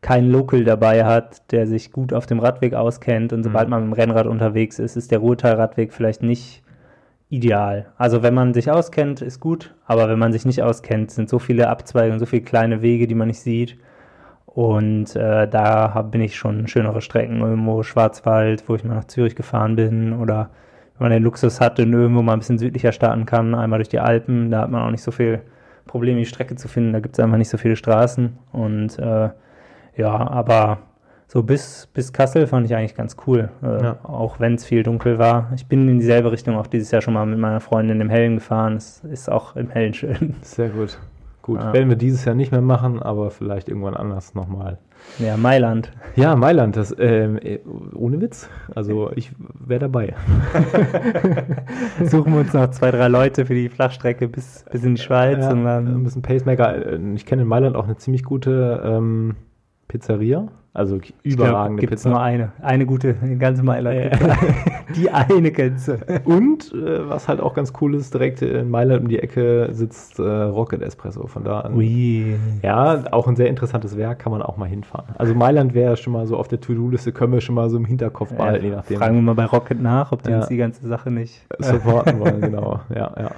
[0.00, 3.70] keinen Local dabei hat, der sich gut auf dem Radweg auskennt und sobald mhm.
[3.70, 6.62] man mit dem Rennrad unterwegs ist, ist der Ruhrtalradweg vielleicht nicht
[7.30, 7.86] ideal.
[7.96, 11.38] Also wenn man sich auskennt, ist gut, aber wenn man sich nicht auskennt, sind so
[11.38, 13.76] viele Abzweigungen, so viele kleine Wege, die man nicht sieht.
[14.54, 19.06] Und äh, da hab, bin ich schon schönere Strecken, irgendwo Schwarzwald, wo ich mal nach
[19.06, 20.50] Zürich gefahren bin oder
[20.96, 23.88] wenn man den Luxus hat und irgendwo mal ein bisschen südlicher starten kann, einmal durch
[23.88, 25.40] die Alpen, da hat man auch nicht so viel
[25.86, 29.30] Probleme, die Strecke zu finden, da gibt es einfach nicht so viele Straßen und äh,
[29.96, 30.78] ja, aber
[31.26, 33.96] so bis, bis Kassel fand ich eigentlich ganz cool, äh, ja.
[34.04, 35.50] auch wenn es viel dunkel war.
[35.56, 38.36] Ich bin in dieselbe Richtung auch dieses Jahr schon mal mit meiner Freundin im Hellen
[38.36, 38.76] gefahren.
[38.76, 40.36] Es ist auch im Hellen schön.
[40.42, 40.98] Sehr gut.
[41.44, 41.74] Gut, ja.
[41.74, 44.78] werden wir dieses Jahr nicht mehr machen, aber vielleicht irgendwann anders nochmal.
[45.18, 45.92] Ja, Mailand.
[46.16, 47.58] Ja, Mailand, das ähm, äh,
[47.94, 48.48] ohne Witz.
[48.74, 49.30] Also ich
[49.60, 50.14] wäre dabei.
[52.02, 55.40] Suchen wir uns noch zwei, drei Leute für die Flachstrecke bis, bis in die Schweiz
[55.44, 55.86] ja, und dann.
[55.86, 56.94] Ein bisschen Pacemaker.
[56.94, 59.36] Äh, ich kenne in Mailand auch eine ziemlich gute ähm,
[59.86, 60.48] Pizzeria.
[60.74, 62.08] Also überragende glaub, Pizza.
[62.10, 62.50] nur eine.
[62.60, 63.96] Eine gute in ganz Mailand.
[63.96, 64.10] Äh.
[64.96, 65.98] die eine kennst du.
[66.24, 70.18] Und äh, was halt auch ganz cool ist, direkt in Mailand um die Ecke sitzt
[70.18, 71.28] äh, Rocket Espresso.
[71.28, 71.76] Von da an.
[71.76, 72.34] Ui.
[72.62, 75.14] Ja, auch ein sehr interessantes Werk, kann man auch mal hinfahren.
[75.16, 77.84] Also Mailand wäre schon mal so auf der To-Do-Liste, können wir schon mal so im
[77.84, 78.98] Hinterkopf behalten, je nachdem.
[78.98, 80.38] Fragen wir mal bei Rocket nach, ob die ja.
[80.38, 82.80] uns die ganze Sache nicht supporten wollen, genau.
[82.92, 83.30] Ja, ja.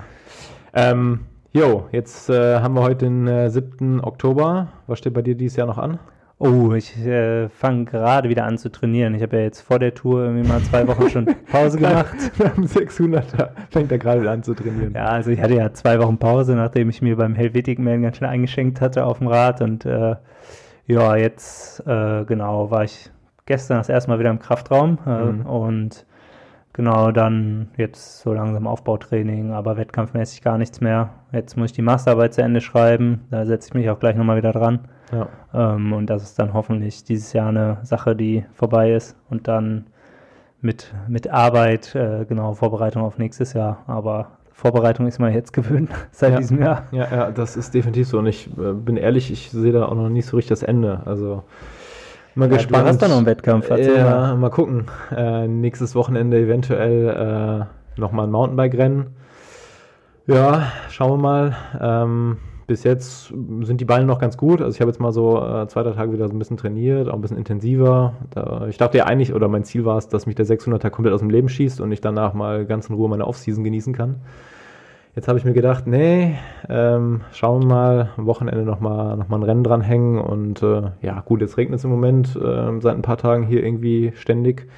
[0.73, 1.21] Ähm,
[1.53, 4.05] Jo, jetzt äh, haben wir heute den äh, 7.
[4.05, 4.69] Oktober.
[4.87, 5.99] Was steht bei dir dieses Jahr noch an?
[6.39, 9.15] Oh, ich äh, fange gerade wieder an zu trainieren.
[9.15, 12.15] Ich habe ja jetzt vor der Tour irgendwie mal zwei Wochen schon Pause gemacht.
[12.39, 14.93] Am 600er fängt er gerade wieder an zu trainieren.
[14.95, 18.19] Ja, also ich hatte ja zwei Wochen Pause, nachdem ich mir beim Helvetic Man ganz
[18.19, 19.63] schnell eingeschenkt hatte auf dem Rad.
[19.63, 20.17] Und äh,
[20.87, 23.11] ja, jetzt äh, genau war ich
[23.47, 25.47] gestern das erste Mal wieder im Kraftraum äh, mhm.
[25.47, 26.05] und
[26.77, 31.09] genau dann jetzt so langsam Aufbautraining, aber wettkampfmäßig gar nichts mehr.
[31.33, 33.25] Jetzt muss ich die Masterarbeit zu Ende schreiben.
[33.31, 34.81] Da setze ich mich auch gleich nochmal wieder dran.
[35.11, 35.29] Ja.
[35.55, 39.87] Ähm, und das ist dann hoffentlich dieses Jahr eine Sache, die vorbei ist und dann
[40.61, 43.83] mit, mit Arbeit, äh, genau, Vorbereitung auf nächstes Jahr.
[43.87, 46.39] Aber Vorbereitung ist man jetzt gewöhnt seit ja.
[46.39, 46.85] diesem Jahr.
[46.93, 48.19] Ja, ja, das ist definitiv so.
[48.19, 51.01] Und ich äh, bin ehrlich, ich sehe da auch noch nicht so richtig das Ende.
[51.07, 51.43] Also
[52.37, 52.85] mal ja, gespannt.
[52.85, 53.69] Du hast da noch einen Wettkampf.
[53.71, 54.37] Ja, mal.
[54.37, 54.87] mal gucken.
[55.15, 59.07] Äh, nächstes Wochenende eventuell äh, nochmal ein Mountainbike-Rennen.
[60.27, 61.57] Ja, schauen wir mal.
[61.81, 64.61] Ähm, bis jetzt sind die Beine noch ganz gut.
[64.61, 67.09] Also ich habe jetzt mal so äh, zwei, drei Tage wieder so ein bisschen trainiert,
[67.09, 68.15] auch ein bisschen intensiver.
[68.31, 71.15] Da, ich dachte ja eigentlich, oder mein Ziel war es, dass mich der 600er komplett
[71.15, 74.17] aus dem Leben schießt und ich danach mal ganz in Ruhe meine Offseason genießen kann.
[75.17, 76.37] Jetzt habe ich mir gedacht, nee,
[76.69, 81.21] ähm, schauen wir mal, am Wochenende nochmal noch mal ein Rennen dranhängen und äh, ja,
[81.21, 84.69] gut, jetzt regnet es im Moment äh, seit ein paar Tagen hier irgendwie ständig.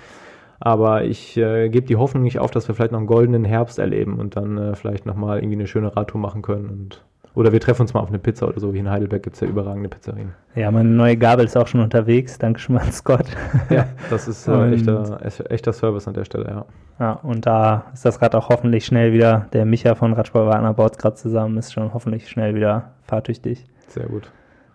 [0.61, 3.81] Aber ich äh, gebe die Hoffnung nicht auf, dass wir vielleicht noch einen goldenen Herbst
[3.81, 7.05] erleben und dann äh, vielleicht nochmal irgendwie eine schöne Radtour machen können und
[7.39, 8.75] oder wir treffen uns mal auf eine Pizza oder so.
[8.75, 10.33] Wie in Heidelberg gibt es ja überragende Pizzerien.
[10.57, 12.37] Ja, meine neue Gabel ist auch schon unterwegs.
[12.37, 13.27] Dankeschön an Scott.
[13.71, 16.65] Ja, das ist äh, echter, echter Service an der Stelle, ja.
[16.99, 19.47] Ja, und da ist das Rad auch hoffentlich schnell wieder.
[19.53, 23.67] Der Micha von Radsport Wagner baut es gerade zusammen, ist schon hoffentlich schnell wieder fahrtüchtig.
[23.87, 24.33] Sehr gut.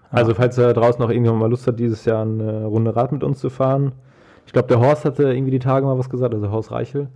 [0.10, 3.26] Also, falls er draußen noch irgendjemand mal Lust hat, dieses Jahr eine Runde Rad mit
[3.26, 3.92] uns zu fahren.
[4.46, 7.10] Ich glaube, der Horst hatte irgendwie die Tage mal was gesagt, also Horst Reichel.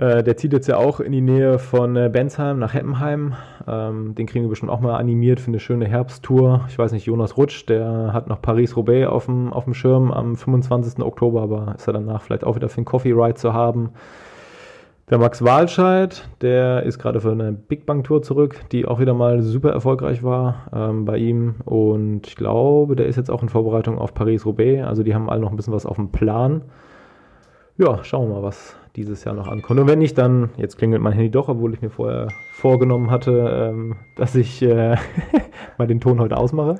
[0.00, 3.34] Äh, der zieht jetzt ja auch in die Nähe von äh, Bensheim nach Heppenheim.
[3.68, 6.64] Ähm, den kriegen wir bestimmt auch mal animiert für eine schöne Herbsttour.
[6.70, 10.36] Ich weiß nicht, Jonas Rutsch, der hat noch Paris-Roubaix auf dem, auf dem Schirm am
[10.36, 11.04] 25.
[11.04, 13.90] Oktober, aber ist er danach vielleicht auch wieder für einen Coffee Ride zu haben.
[15.10, 19.12] Der Max Walscheid, der ist gerade für eine Big Bang Tour zurück, die auch wieder
[19.12, 21.56] mal super erfolgreich war ähm, bei ihm.
[21.66, 24.86] Und ich glaube, der ist jetzt auch in Vorbereitung auf Paris-Roubaix.
[24.86, 26.62] Also die haben alle noch ein bisschen was auf dem Plan.
[27.80, 29.80] Ja, schauen wir mal, was, dieses Jahr noch ankommt.
[29.80, 33.70] Und wenn nicht, dann, jetzt klingelt mein Handy doch, obwohl ich mir vorher vorgenommen hatte,
[33.72, 34.96] ähm, dass ich äh,
[35.78, 36.74] mal den Ton heute ausmache.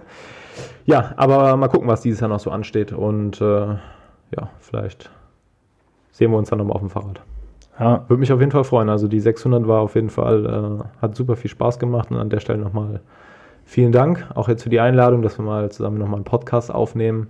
[0.84, 2.92] Ja, aber mal gucken, was dieses Jahr noch so ansteht.
[2.92, 5.08] Und äh, ja, vielleicht
[6.10, 7.22] sehen wir uns dann nochmal auf dem Fahrrad.
[7.78, 8.04] Ja.
[8.06, 8.90] Würde mich auf jeden Fall freuen.
[8.90, 12.10] Also die 600 war auf jeden Fall, äh, hat super viel Spaß gemacht.
[12.10, 13.00] Und an der Stelle nochmal
[13.64, 17.28] vielen Dank, auch jetzt für die Einladung, dass wir mal zusammen nochmal einen Podcast aufnehmen.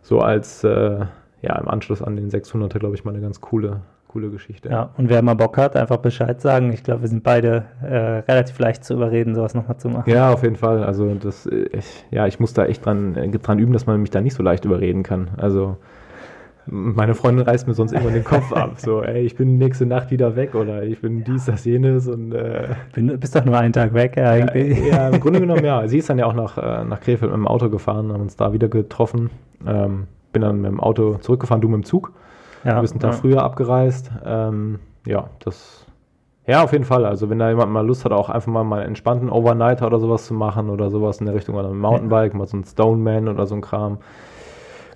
[0.00, 1.04] So als äh,
[1.42, 4.68] ja, im Anschluss an den 600er, glaube ich, mal eine ganz coole, coole Geschichte.
[4.68, 6.72] Ja, und wer mal Bock hat, einfach Bescheid sagen.
[6.72, 7.96] Ich glaube, wir sind beide äh,
[8.30, 10.10] relativ leicht zu überreden, sowas nochmal zu machen.
[10.10, 10.84] Ja, auf jeden Fall.
[10.84, 14.10] Also das, ich, ja, ich muss da echt dran, äh, dran üben, dass man mich
[14.10, 15.30] da nicht so leicht überreden kann.
[15.36, 15.76] Also
[16.66, 18.74] meine Freundin reißt mir sonst immer den Kopf ab.
[18.76, 22.32] So, ey, ich bin nächste Nacht wieder weg oder ich bin dies, das, jenes und
[22.32, 24.78] äh, bin, bist doch nur einen Tag weg ja, eigentlich.
[24.78, 25.86] Ja, ja, im Grunde genommen ja.
[25.88, 28.36] Sie ist dann ja auch nach, äh, nach Krefeld mit dem Auto gefahren, haben uns
[28.36, 29.30] da wieder getroffen.
[29.66, 32.12] Ähm, bin dann mit dem Auto zurückgefahren, du mit dem Zug.
[32.64, 33.16] Ja, du bist einen Tag ja.
[33.16, 34.10] früher abgereist.
[34.24, 35.86] Ähm, ja, das
[36.46, 37.06] ja, auf jeden Fall.
[37.06, 40.26] Also wenn da jemand mal Lust hat, auch einfach mal einen entspannten Overnighter oder sowas
[40.26, 43.46] zu machen oder sowas in der Richtung oder ein Mountainbike, mal so ein Stoneman oder
[43.46, 43.98] so ein Kram.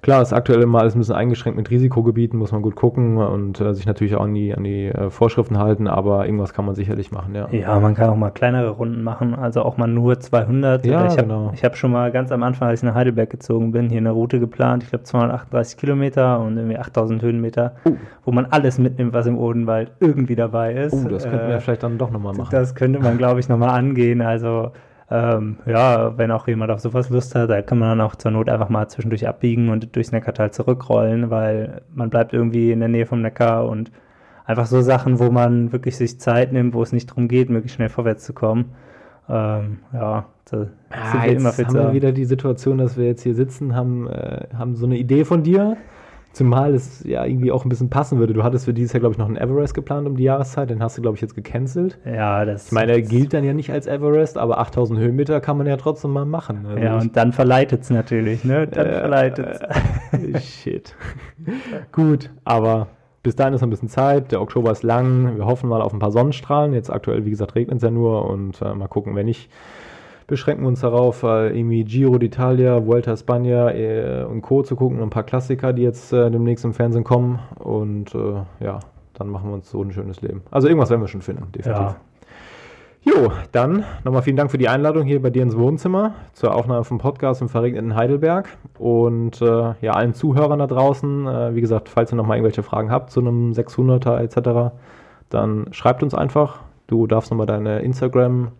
[0.04, 3.58] Klar, ist aktuell immer alles ein bisschen eingeschränkt mit Risikogebieten, muss man gut gucken und
[3.62, 6.74] äh, sich natürlich auch an die, an die äh, Vorschriften halten, aber irgendwas kann man
[6.74, 7.48] sicherlich machen, ja.
[7.52, 10.84] Ja, man kann auch mal kleinere Runden machen, also auch mal nur 200.
[10.84, 11.52] Ja, ich habe genau.
[11.54, 14.40] hab schon mal ganz am Anfang, als ich nach Heidelberg gezogen bin, hier eine Route
[14.40, 17.96] geplant, ich glaube 238 Kilometer und irgendwie 8000 Höhenmeter, uh.
[18.26, 20.92] wo man alles mitnimmt, was im Odenwald irgendwie dabei ist.
[20.92, 22.50] Uh, das könnten wir äh, vielleicht dann doch nochmal machen.
[22.50, 24.72] Das könnte man, glaube ich, nochmal angehen, also
[25.10, 28.30] ähm, ja, wenn auch jemand auf sowas Lust hat, da kann man dann auch zur
[28.30, 32.88] Not einfach mal zwischendurch abbiegen und durchs Neckartal zurückrollen, weil man bleibt irgendwie in der
[32.88, 33.92] Nähe vom Neckar und
[34.46, 37.76] einfach so Sachen, wo man wirklich sich Zeit nimmt, wo es nicht darum geht, möglichst
[37.76, 38.72] schnell vorwärts zu kommen.
[39.28, 40.66] Ähm, ja, da ja,
[41.12, 41.66] sind wir immer fit.
[41.68, 44.96] Haben wir wieder die Situation, dass wir jetzt hier sitzen, haben, äh, haben so eine
[44.96, 45.76] Idee von dir
[46.34, 48.34] Zumal es ja irgendwie auch ein bisschen passen würde.
[48.34, 50.68] Du hattest für dieses Jahr, glaube ich, noch einen Everest geplant um die Jahreszeit.
[50.68, 51.98] Den hast du, glaube ich, jetzt gecancelt.
[52.04, 52.66] Ja, das.
[52.66, 55.76] Ich meine, er gilt dann ja nicht als Everest, aber 8000 Höhenmeter kann man ja
[55.76, 56.66] trotzdem mal machen.
[56.66, 58.66] Also ja, und dann verleitet es natürlich, ne?
[58.66, 59.60] Dann äh, verleitet
[60.12, 60.96] äh, Shit.
[61.92, 62.88] Gut, aber
[63.22, 64.32] bis dahin ist noch ein bisschen Zeit.
[64.32, 65.36] Der Oktober ist lang.
[65.36, 66.74] Wir hoffen mal auf ein paar Sonnenstrahlen.
[66.74, 69.50] Jetzt aktuell, wie gesagt, regnet es ja nur und äh, mal gucken, wenn nicht
[70.26, 74.62] beschränken wir uns darauf, äh, irgendwie Giro d'Italia, Vuelta España äh, und Co.
[74.62, 77.38] zu gucken, ein paar Klassiker, die jetzt äh, demnächst im Fernsehen kommen.
[77.58, 78.16] Und
[78.60, 78.80] ja,
[79.14, 80.42] dann machen wir uns so ein schönes Leben.
[80.50, 81.82] Also irgendwas werden wir schon finden, definitiv.
[81.82, 81.96] Ja.
[83.06, 86.84] Jo, dann nochmal vielen Dank für die Einladung hier bei dir ins Wohnzimmer zur Aufnahme
[86.84, 88.48] vom Podcast im verregneten Heidelberg.
[88.78, 92.90] Und äh, ja, allen Zuhörern da draußen, äh, wie gesagt, falls ihr nochmal irgendwelche Fragen
[92.90, 94.74] habt zu einem 600er etc.,
[95.28, 96.60] dann schreibt uns einfach.
[96.86, 98.52] Du darfst nochmal deine Instagram-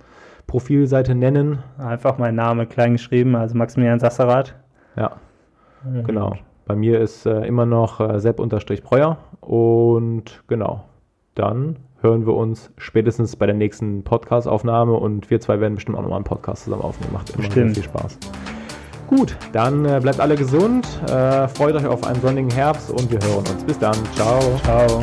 [0.47, 1.59] Profilseite nennen.
[1.79, 4.55] Einfach mein Name klein geschrieben, also Maximilian Sasserat.
[4.97, 5.17] Ja,
[5.85, 6.05] mhm.
[6.05, 6.37] genau.
[6.67, 10.85] Bei mir ist äh, immer noch äh, Sepp-Breuer und genau,
[11.35, 16.03] dann hören wir uns spätestens bei der nächsten Podcast-Aufnahme und wir zwei werden bestimmt auch
[16.03, 17.13] nochmal einen Podcast zusammen aufnehmen.
[17.13, 17.75] Macht immer Stimmt.
[17.75, 18.19] viel Spaß.
[19.07, 23.19] Gut, dann äh, bleibt alle gesund, äh, freut euch auf einen sonnigen Herbst und wir
[23.21, 23.65] hören uns.
[23.65, 23.97] Bis dann.
[24.15, 24.41] Ciao.
[24.63, 25.03] Ciao.